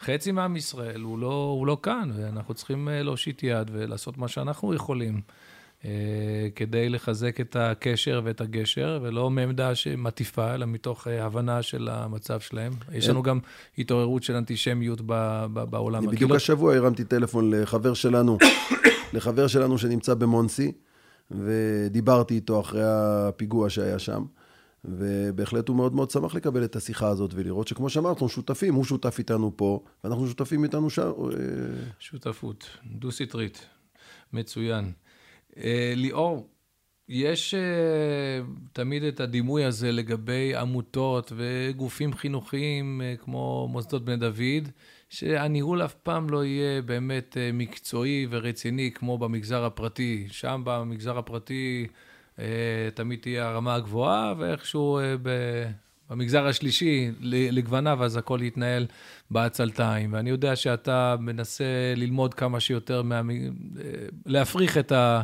[0.00, 4.28] חצי מעם ישראל הוא לא, הוא לא כאן, ואנחנו צריכים אה, להושיט יד ולעשות מה
[4.28, 5.20] שאנחנו יכולים
[5.84, 5.90] אה,
[6.54, 12.72] כדי לחזק את הקשר ואת הגשר, ולא מעמדה שמטיפה, אלא מתוך הבנה של המצב שלהם.
[12.92, 13.38] יש לנו גם
[13.78, 15.00] התעוררות של אנטישמיות
[15.70, 16.06] בעולם.
[16.06, 18.38] בדיוק השבוע הרמתי טלפון לחבר שלנו,
[19.14, 20.72] לחבר שלנו שנמצא במונסי.
[21.30, 24.24] ודיברתי איתו אחרי הפיגוע שהיה שם,
[24.84, 28.84] ובהחלט הוא מאוד מאוד שמח לקבל את השיחה הזאת ולראות שכמו שאמרת, אנחנו שותפים, הוא
[28.84, 31.12] שותף איתנו פה, ואנחנו שותפים איתנו שם.
[31.98, 33.66] שותפות, דו-סטרית,
[34.32, 34.92] מצוין.
[35.56, 36.48] אה, ליאור,
[37.08, 44.68] יש uh, תמיד את הדימוי הזה לגבי עמותות וגופים חינוכיים uh, כמו מוסדות בני דוד,
[45.08, 50.26] שהניהול אף פעם לא יהיה באמת uh, מקצועי ורציני כמו במגזר הפרטי.
[50.30, 51.86] שם במגזר הפרטי
[52.36, 52.40] uh,
[52.94, 55.28] תמיד תהיה הרמה הגבוהה, ואיכשהו uh,
[56.10, 58.86] במגזר השלישי, לגווניו, אז הכל יתנהל
[59.30, 60.12] בעצלתיים.
[60.12, 61.64] ואני יודע שאתה מנסה
[61.96, 63.22] ללמוד כמה שיותר, מה...
[64.26, 65.22] להפריך את ה...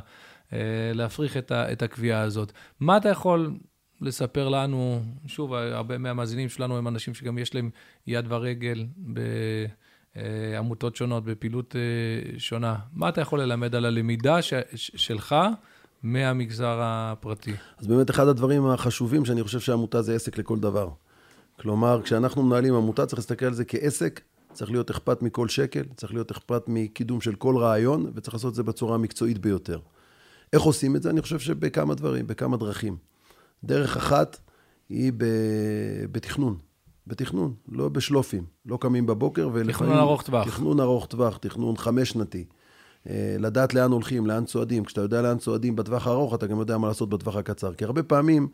[0.52, 0.58] אה,
[0.94, 2.52] להפריך את, ה, את הקביעה הזאת.
[2.80, 3.54] מה אתה יכול
[4.02, 7.70] לספר לנו, שוב, הרבה מהמאזינים שלנו הם אנשים שגם יש להם
[8.06, 8.86] יד ורגל
[10.16, 12.76] בעמותות שונות, בפעילות אה, שונה.
[12.92, 15.34] מה אתה יכול ללמד על הלמידה ש, שלך
[16.02, 17.52] מהמגזר הפרטי?
[17.78, 20.88] אז באמת אחד הדברים החשובים, שאני חושב שעמותה זה עסק לכל דבר.
[21.60, 24.20] כלומר, כשאנחנו מנהלים עמותה, צריך להסתכל על זה כעסק,
[24.52, 28.54] צריך להיות אכפת מכל שקל, צריך להיות אכפת מקידום של כל רעיון, וצריך לעשות את
[28.54, 29.78] זה בצורה המקצועית ביותר.
[30.52, 31.10] איך עושים את זה?
[31.10, 32.96] אני חושב שבכמה דברים, בכמה דרכים.
[33.64, 34.40] דרך אחת
[34.88, 35.24] היא ב...
[36.12, 36.56] בתכנון.
[37.06, 38.44] בתכנון, לא בשלופים.
[38.66, 39.72] לא קמים בבוקר ולפעמים...
[39.72, 40.46] תכנון ארוך טווח.
[40.46, 42.44] תכנון ארוך טווח, תכנון חמש שנתי.
[43.10, 44.84] אה, לדעת לאן הולכים, לאן צועדים.
[44.84, 47.74] כשאתה יודע לאן צועדים בטווח הארוך, אתה גם יודע מה לעשות בטווח הקצר.
[47.74, 48.48] כי הרבה פעמים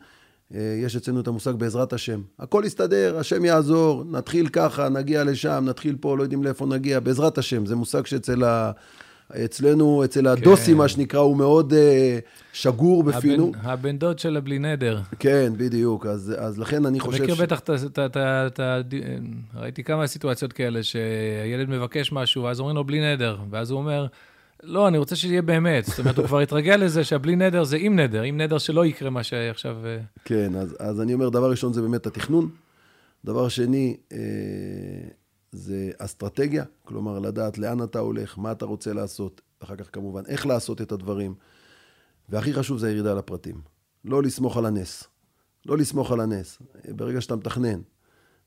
[0.53, 2.21] אה, יש אצלנו את המושג בעזרת השם.
[2.39, 7.37] הכל יסתדר, השם יעזור, נתחיל ככה, נגיע לשם, נתחיל פה, לא יודעים לאיפה נגיע, בעזרת
[7.37, 7.65] השם.
[7.65, 8.71] זה מושג שאצל ה...
[9.45, 10.77] אצלנו, אצל הדוסי, כן.
[10.77, 11.75] מה שנקרא, הוא מאוד uh,
[12.53, 13.51] שגור בפינו.
[13.55, 15.01] הבן, הבן דוד של הבלי נדר.
[15.19, 16.05] כן, בדיוק.
[16.05, 17.23] אז, אז לכן אני חושב...
[17.23, 18.81] אתה מכיר בטח את ה...
[19.55, 24.07] ראיתי כמה סיטואציות כאלה, שהילד מבקש משהו, ואז אומרים לו בלי נדר, ואז הוא אומר...
[24.63, 25.85] לא, אני רוצה שיהיה באמת.
[25.85, 29.09] זאת אומרת, הוא כבר התרגל לזה שהבלי נדר זה עם נדר, עם נדר שלא יקרה
[29.09, 29.77] מה שעכשיו...
[29.85, 32.49] אה, כן, אז, אז אני אומר, דבר ראשון זה באמת התכנון.
[33.25, 34.17] דבר שני, אה,
[35.51, 40.45] זה אסטרטגיה, כלומר לדעת לאן אתה הולך, מה אתה רוצה לעשות, אחר כך כמובן איך
[40.45, 41.35] לעשות את הדברים.
[42.29, 43.61] והכי חשוב זה הירידה לפרטים.
[44.05, 45.03] לא לסמוך על הנס.
[45.65, 46.59] לא לסמוך על הנס.
[46.95, 47.81] ברגע שאתה מתכנן,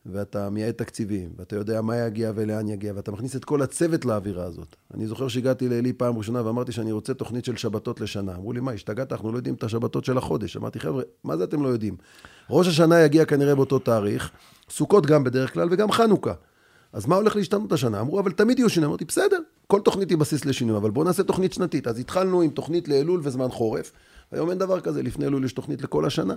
[0.06, 4.44] ואתה מייעד תקציבים, ואתה יודע מה יגיע ולאן יגיע, ואתה מכניס את כל הצוות לאווירה
[4.44, 4.76] הזאת.
[4.94, 8.34] אני זוכר שהגעתי לאלי פעם ראשונה ואמרתי שאני רוצה תוכנית של שבתות לשנה.
[8.34, 9.12] אמרו לי, מה, השתגעת?
[9.12, 10.56] אנחנו לא יודעים את השבתות של החודש.
[10.56, 11.96] אמרתי, חבר'ה, מה זה אתם לא יודעים?
[12.50, 14.30] ראש השנה יגיע כנראה באותו תאריך,
[14.70, 16.32] סוכות גם בדרך כלל, וגם חנוכה.
[16.92, 18.00] אז מה הולך להשתנות השנה?
[18.00, 18.90] אמרו, אבל תמיד יהיו שינויים.
[18.90, 21.86] אמרתי, בסדר, כל תוכנית היא בסיס לשינוי, אבל בואו נעשה תוכנית שנתית.
[21.86, 23.92] אז התחלנו עם תוכנית לאלול וזמן חורף,
[24.32, 26.34] היום אין דבר כזה, לפני אלול יש תוכנית לכל השנה.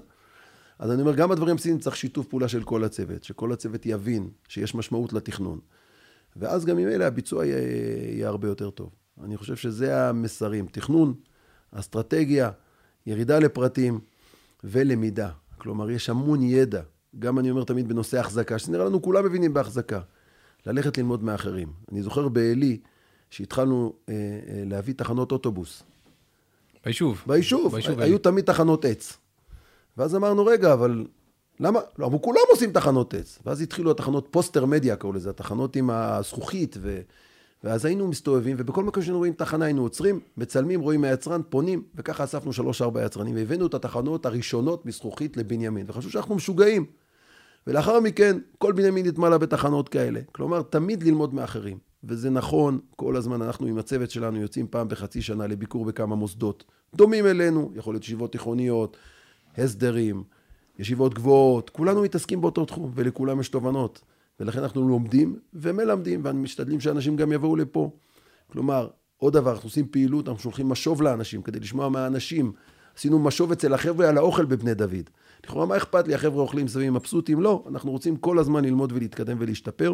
[0.79, 4.29] אז אני אומר, גם בדברים הבסיסיים צריך שיתוף פעולה של כל הצוות, שכל הצוות יבין
[4.47, 5.59] שיש משמעות לתכנון.
[6.35, 7.57] ואז גם ממילא הביצוע יהיה,
[8.13, 8.89] יהיה הרבה יותר טוב.
[9.23, 11.13] אני חושב שזה המסרים, תכנון,
[11.71, 12.51] אסטרטגיה,
[13.05, 13.99] ירידה לפרטים
[14.63, 15.29] ולמידה.
[15.57, 16.81] כלומר, יש המון ידע,
[17.19, 19.99] גם אני אומר תמיד בנושא החזקה, שנראה לנו כולם מבינים בהחזקה.
[20.65, 21.67] ללכת ללמוד מאחרים.
[21.91, 22.77] אני זוכר בעלי,
[23.29, 25.83] שהתחלנו אה, אה, להביא תחנות אוטובוס.
[26.85, 27.23] ביישוב.
[27.27, 27.71] ביישוב.
[27.71, 29.17] ביישוב היו תמיד תחנות עץ.
[29.97, 31.05] ואז אמרנו, רגע, אבל
[31.59, 31.79] למה?
[31.97, 33.39] לא, אמרו, כולם עושים תחנות עץ.
[33.45, 37.01] ואז התחילו התחנות פוסטר מדיה, קראו לזה, התחנות עם הזכוכית, ו...
[37.63, 42.23] ואז היינו מסתובבים, ובכל מקום שהיינו רואים תחנה היינו עוצרים, מצלמים, רואים מהיצרן, פונים, וככה
[42.23, 46.85] אספנו שלוש-ארבע יצרנים, והבאנו את התחנות הראשונות מזכוכית לבנימין, וחשבו שאנחנו משוגעים.
[47.67, 50.19] ולאחר מכן, כל בנימין התמלא בתחנות כאלה.
[50.31, 51.77] כלומר, תמיד ללמוד מאחרים.
[52.03, 56.63] וזה נכון, כל הזמן אנחנו עם הצוות שלנו יוצאים פעם בחצי שנה לביקור בכמה מוסדות
[56.95, 58.97] דומים אלינו, יכול להיות ישיבות תיכוניות,
[59.57, 60.23] הסדרים,
[60.79, 64.01] ישיבות גבוהות, כולנו מתעסקים באותו תחום, ולכולם יש תובנות.
[64.39, 67.91] ולכן אנחנו לומדים ומלמדים, ומשתדלים שאנשים גם יבואו לפה.
[68.51, 68.87] כלומר,
[69.17, 72.51] עוד דבר, אנחנו עושים פעילות, אנחנו שולחים משוב לאנשים, כדי לשמוע מהאנשים.
[72.97, 75.09] עשינו משוב אצל החבר'ה על האוכל בבני דוד.
[75.43, 77.41] לכאורה, מה אכפת לי, החבר'ה אוכלים סביבים מבסוטים?
[77.41, 79.93] לא, אנחנו רוצים כל הזמן ללמוד ולהתקדם ולהשתפר.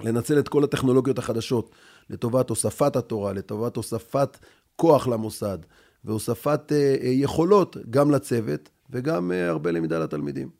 [0.00, 1.70] לנצל את כל הטכנולוגיות החדשות
[2.10, 4.38] לטובת הוספת התורה, לטובת הוספת
[4.76, 5.58] כוח למוסד
[6.04, 10.50] והוספת אה, אה, יכולות גם לצוות וגם אה, הרבה למידה לתלמידים.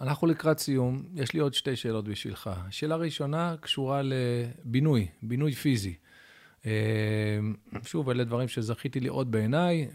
[0.00, 2.50] אנחנו לקראת סיום, יש לי עוד שתי שאלות בשבילך.
[2.70, 5.94] שאלה ראשונה קשורה לבינוי, בינוי פיזי.
[7.84, 9.88] שוב, אלה דברים שזכיתי לראות בעיניי,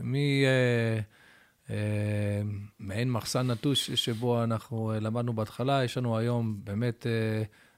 [2.79, 7.05] ממעין מחסן נטוש שבו אנחנו למדנו בהתחלה, יש לנו היום באמת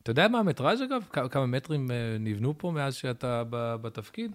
[0.06, 1.04] אתה יודע מה המטראז' אגב?
[1.32, 4.32] כמה מטרים אה, נבנו פה מאז שאתה בתפקיד?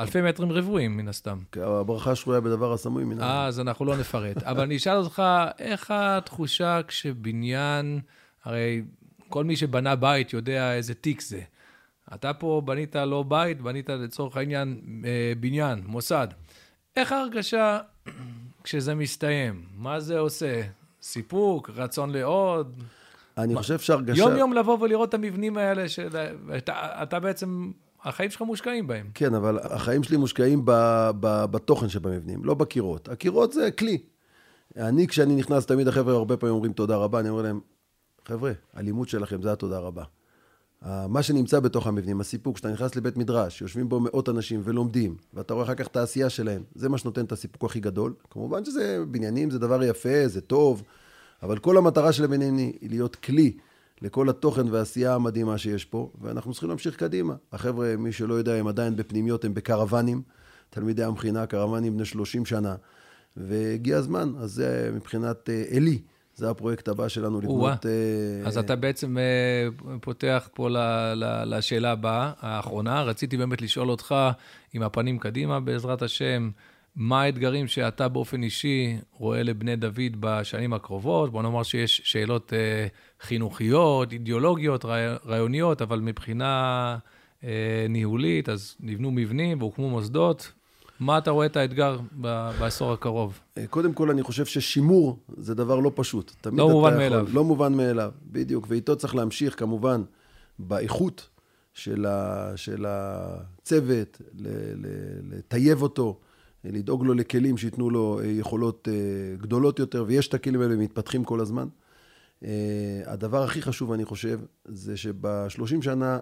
[0.00, 1.38] אלפי מטרים רבועים, מן הסתם.
[1.56, 4.42] הברכה שרויה בדבר הסמוי מן אה, אז אנחנו לא נפרט.
[4.42, 5.22] אבל אני אשאל אותך,
[5.58, 8.00] איך התחושה כשבניין,
[8.44, 8.82] הרי
[9.28, 11.40] כל מי שבנה בית יודע איזה תיק זה.
[12.14, 16.28] אתה פה בנית לא בית, בנית לצורך העניין אה, בניין, מוסד.
[16.96, 17.78] איך ההרגשה
[18.64, 19.64] כשזה מסתיים?
[19.76, 20.62] מה זה עושה?
[21.02, 22.82] סיפוק, רצון לעוד?
[23.38, 24.18] אני חושב שהרגשה...
[24.18, 27.70] יום-יום לבוא ולראות את המבנים האלה, שאתה בעצם,
[28.04, 29.10] החיים שלך מושקעים בהם.
[29.14, 30.72] כן, אבל החיים שלי מושקעים ב,
[31.20, 33.08] ב, בתוכן שבמבנים, לא בקירות.
[33.08, 33.98] הקירות זה כלי.
[34.76, 37.60] אני, כשאני נכנס, תמיד החבר'ה הרבה פעמים אומרים תודה רבה, אני אומר להם,
[38.28, 40.04] חבר'ה, הלימוד שלכם זה התודה רבה.
[40.82, 45.54] מה שנמצא בתוך המבנים, הסיפוק, כשאתה נכנס לבית מדרש, יושבים בו מאות אנשים ולומדים, ואתה
[45.54, 48.14] רואה אחר כך את העשייה שלהם, זה מה שנותן את הסיפוק הכי גדול.
[48.30, 50.82] כמובן שזה, בניינים זה דבר יפה, זה טוב,
[51.42, 53.56] אבל כל המטרה של הבניינים היא להיות כלי
[54.02, 57.34] לכל התוכן והעשייה המדהימה שיש פה, ואנחנו צריכים להמשיך קדימה.
[57.52, 60.22] החבר'ה, מי שלא יודע, הם עדיין בפנימיות, הם בקרוונים,
[60.70, 62.74] תלמידי המכינה, קרוונים בני 30 שנה,
[63.36, 66.02] והגיע הזמן, אז זה מבחינת אה, עלי.
[66.38, 67.86] זה הפרויקט הבא שלנו לבנות...
[67.86, 69.68] אה, אז אתה בעצם אה,
[70.00, 70.68] פותח פה
[71.46, 73.02] לשאלה הבאה, האחרונה.
[73.02, 74.14] רציתי באמת לשאול אותך,
[74.74, 76.50] עם הפנים קדימה, בעזרת השם,
[76.96, 81.32] מה האתגרים שאתה באופן אישי רואה לבני דוד בשנים הקרובות?
[81.32, 82.86] בוא נאמר שיש שאלות אה,
[83.20, 84.84] חינוכיות, אידיאולוגיות,
[85.26, 86.98] רעיוניות, אבל מבחינה
[87.44, 90.52] אה, ניהולית, אז נבנו מבנים והוקמו מוסדות.
[91.00, 91.98] מה אתה רואה את האתגר
[92.58, 93.38] בעשור הקרוב?
[93.58, 96.46] אה, קודם כל, אני חושב ששימור זה דבר לא פשוט.
[96.46, 97.26] לא מובן יכול, מאליו.
[97.32, 98.66] לא מובן מאליו, בדיוק.
[98.68, 100.02] ואיתו צריך להמשיך, כמובן,
[100.58, 101.28] באיכות
[101.74, 104.20] של, ה, של הצוות,
[105.30, 106.18] לטייב אותו.
[106.64, 111.24] לדאוג לו לכלים שייתנו לו אה, יכולות אה, גדולות יותר, ויש את הכלים האלה, מתפתחים
[111.24, 111.68] כל הזמן.
[113.06, 116.18] הדבר הכי חשוב, אני חושב, זה שבשלושים שנה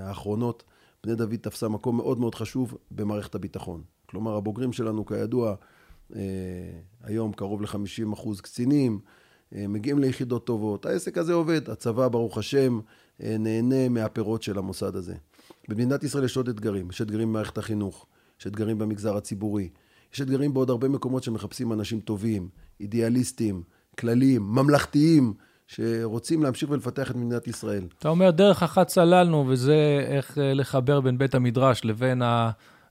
[0.00, 0.62] האחרונות,
[1.04, 3.82] בני דוד תפסה מקום מאוד מאוד חשוב במערכת הביטחון.
[4.12, 5.54] כלומר, הבוגרים שלנו, כידוע,
[7.02, 9.00] היום קרוב ל-50 אחוז קצינים,
[9.52, 10.86] מגיעים ליחידות טובות.
[10.86, 12.80] העסק הזה עובד, הצבא, ברוך השם,
[13.20, 15.14] נהנה מהפירות של המוסד הזה.
[15.68, 18.06] במדינת ישראל יש עוד אתגרים, יש אתגרים במערכת החינוך.
[18.40, 19.68] יש אתגרים במגזר הציבורי.
[20.14, 22.48] יש אתגרים בעוד הרבה מקומות שמחפשים אנשים טובים,
[22.80, 23.62] אידיאליסטים,
[23.98, 25.34] כלליים, ממלכתיים,
[25.66, 27.84] שרוצים להמשיך ולפתח את מדינת ישראל.
[27.98, 32.22] אתה אומר, דרך אחת צללנו, וזה איך אה, לחבר בין בית המדרש לבין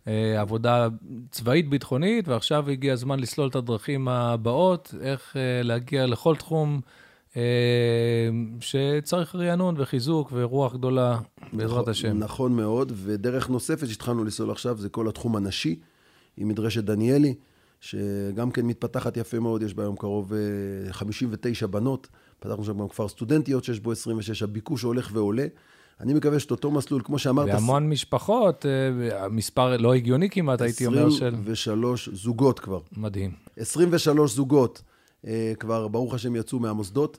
[0.08, 0.88] העבודה
[1.32, 6.82] צבאית-ביטחונית, ועכשיו הגיע הזמן לסלול את הדרכים הבאות, איך אה, להגיע לכל תחום.
[7.38, 7.42] אה,
[8.60, 11.20] שצריך רענון וחיזוק ורוח גדולה,
[11.54, 12.18] בעזרת נכון, השם.
[12.18, 15.80] נכון מאוד, ודרך נוספת שהתחלנו לסול עכשיו זה כל התחום הנשי,
[16.38, 17.34] עם מדרשת דניאלי,
[17.82, 20.34] שגם כן מתפתחת יפה מאוד, יש בה היום קרוב
[20.92, 22.08] 59 אה, בנות,
[22.40, 25.46] פתחנו שם גם כפר סטודנטיות שיש בו 26, הביקוש הולך ועולה.
[26.02, 27.48] אני מקווה שאת אותו מסלול, כמו שאמרת...
[27.48, 31.36] והמון משפחות, אה, מספר לא הגיוני כמעט, הייתי אומר של...
[31.36, 32.80] 23 זוגות כבר.
[32.98, 33.32] מדהים.
[33.58, 34.82] 23 זוגות
[35.28, 37.18] אה, כבר, ברוך השם, יצאו מהמוסדות,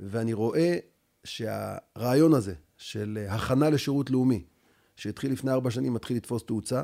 [0.00, 0.76] ואני רואה
[1.24, 4.42] שהרעיון הזה של אה, הכנה לשירות לאומי,
[4.96, 6.82] שהתחיל לפני ארבע שנים, מתחיל לתפוס תאוצה.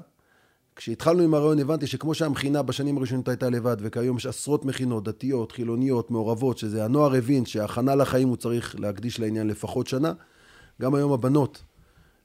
[0.77, 5.53] כשהתחלנו עם הרעיון הבנתי שכמו שהמכינה בשנים הראשונות הייתה לבד, וכיום יש עשרות מכינות, דתיות,
[5.53, 10.13] חילוניות, מעורבות, שזה הנוער הבין שהכנה לחיים הוא צריך להקדיש לעניין לפחות שנה,
[10.83, 11.63] גם היום הבנות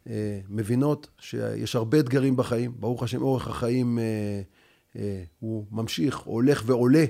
[0.09, 4.41] אה, מבינות שיש הרבה אתגרים בחיים, ברוך השם אורך החיים אה,
[4.95, 7.05] אה, הוא ממשיך, הולך ועולה,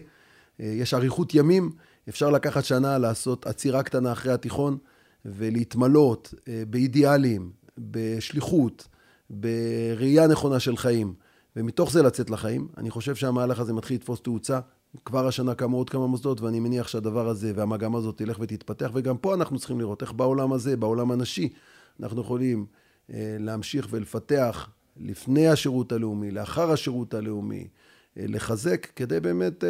[0.60, 1.72] אה, יש אריכות ימים,
[2.10, 4.78] אפשר לקחת שנה לעשות עצירה קטנה אחרי התיכון
[5.26, 8.88] ולהתמלות אה, באידיאלים, בשליחות,
[9.30, 11.14] בראייה נכונה של חיים,
[11.56, 12.68] ומתוך זה לצאת לחיים.
[12.78, 14.60] אני חושב שהמהלך הזה מתחיל לתפוס תאוצה.
[15.06, 19.18] כבר השנה קמו עוד כמה מוסדות, ואני מניח שהדבר הזה והמגמה הזאת תלך ותתפתח, וגם
[19.18, 21.50] פה אנחנו צריכים לראות איך בעולם הזה, בעולם הנשי,
[22.00, 22.66] אנחנו יכולים
[23.40, 27.68] להמשיך ולפתח לפני השירות הלאומי, לאחר השירות הלאומי,
[28.16, 29.64] לחזק, כדי באמת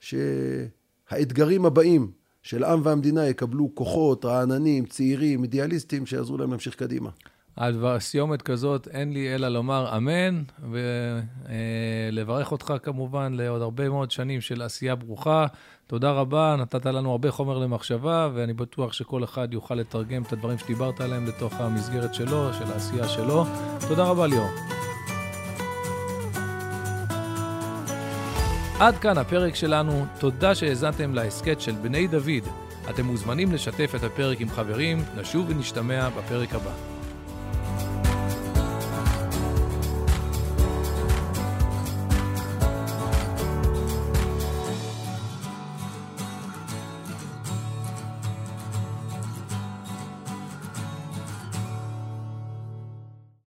[0.00, 2.10] שהאתגרים הבאים
[2.42, 7.10] של עם והמדינה יקבלו כוחות, רעננים, צעירים, אידיאליסטים, שיעזרו להם להמשיך קדימה.
[7.56, 14.40] על סיומת כזאת אין לי אלא לומר אמן, ולברך אותך כמובן לעוד הרבה מאוד שנים
[14.40, 15.46] של עשייה ברוכה.
[15.86, 20.58] תודה רבה, נתת לנו הרבה חומר למחשבה, ואני בטוח שכל אחד יוכל לתרגם את הדברים
[20.58, 23.44] שדיברת עליהם לתוך המסגרת שלו, של העשייה שלו.
[23.88, 24.50] תודה רבה, ליאור.
[28.80, 32.44] עד כאן הפרק שלנו, תודה שהאזנתם להסכת של בני דוד.
[32.90, 36.93] אתם מוזמנים לשתף את הפרק עם חברים, נשוב ונשתמע בפרק הבא.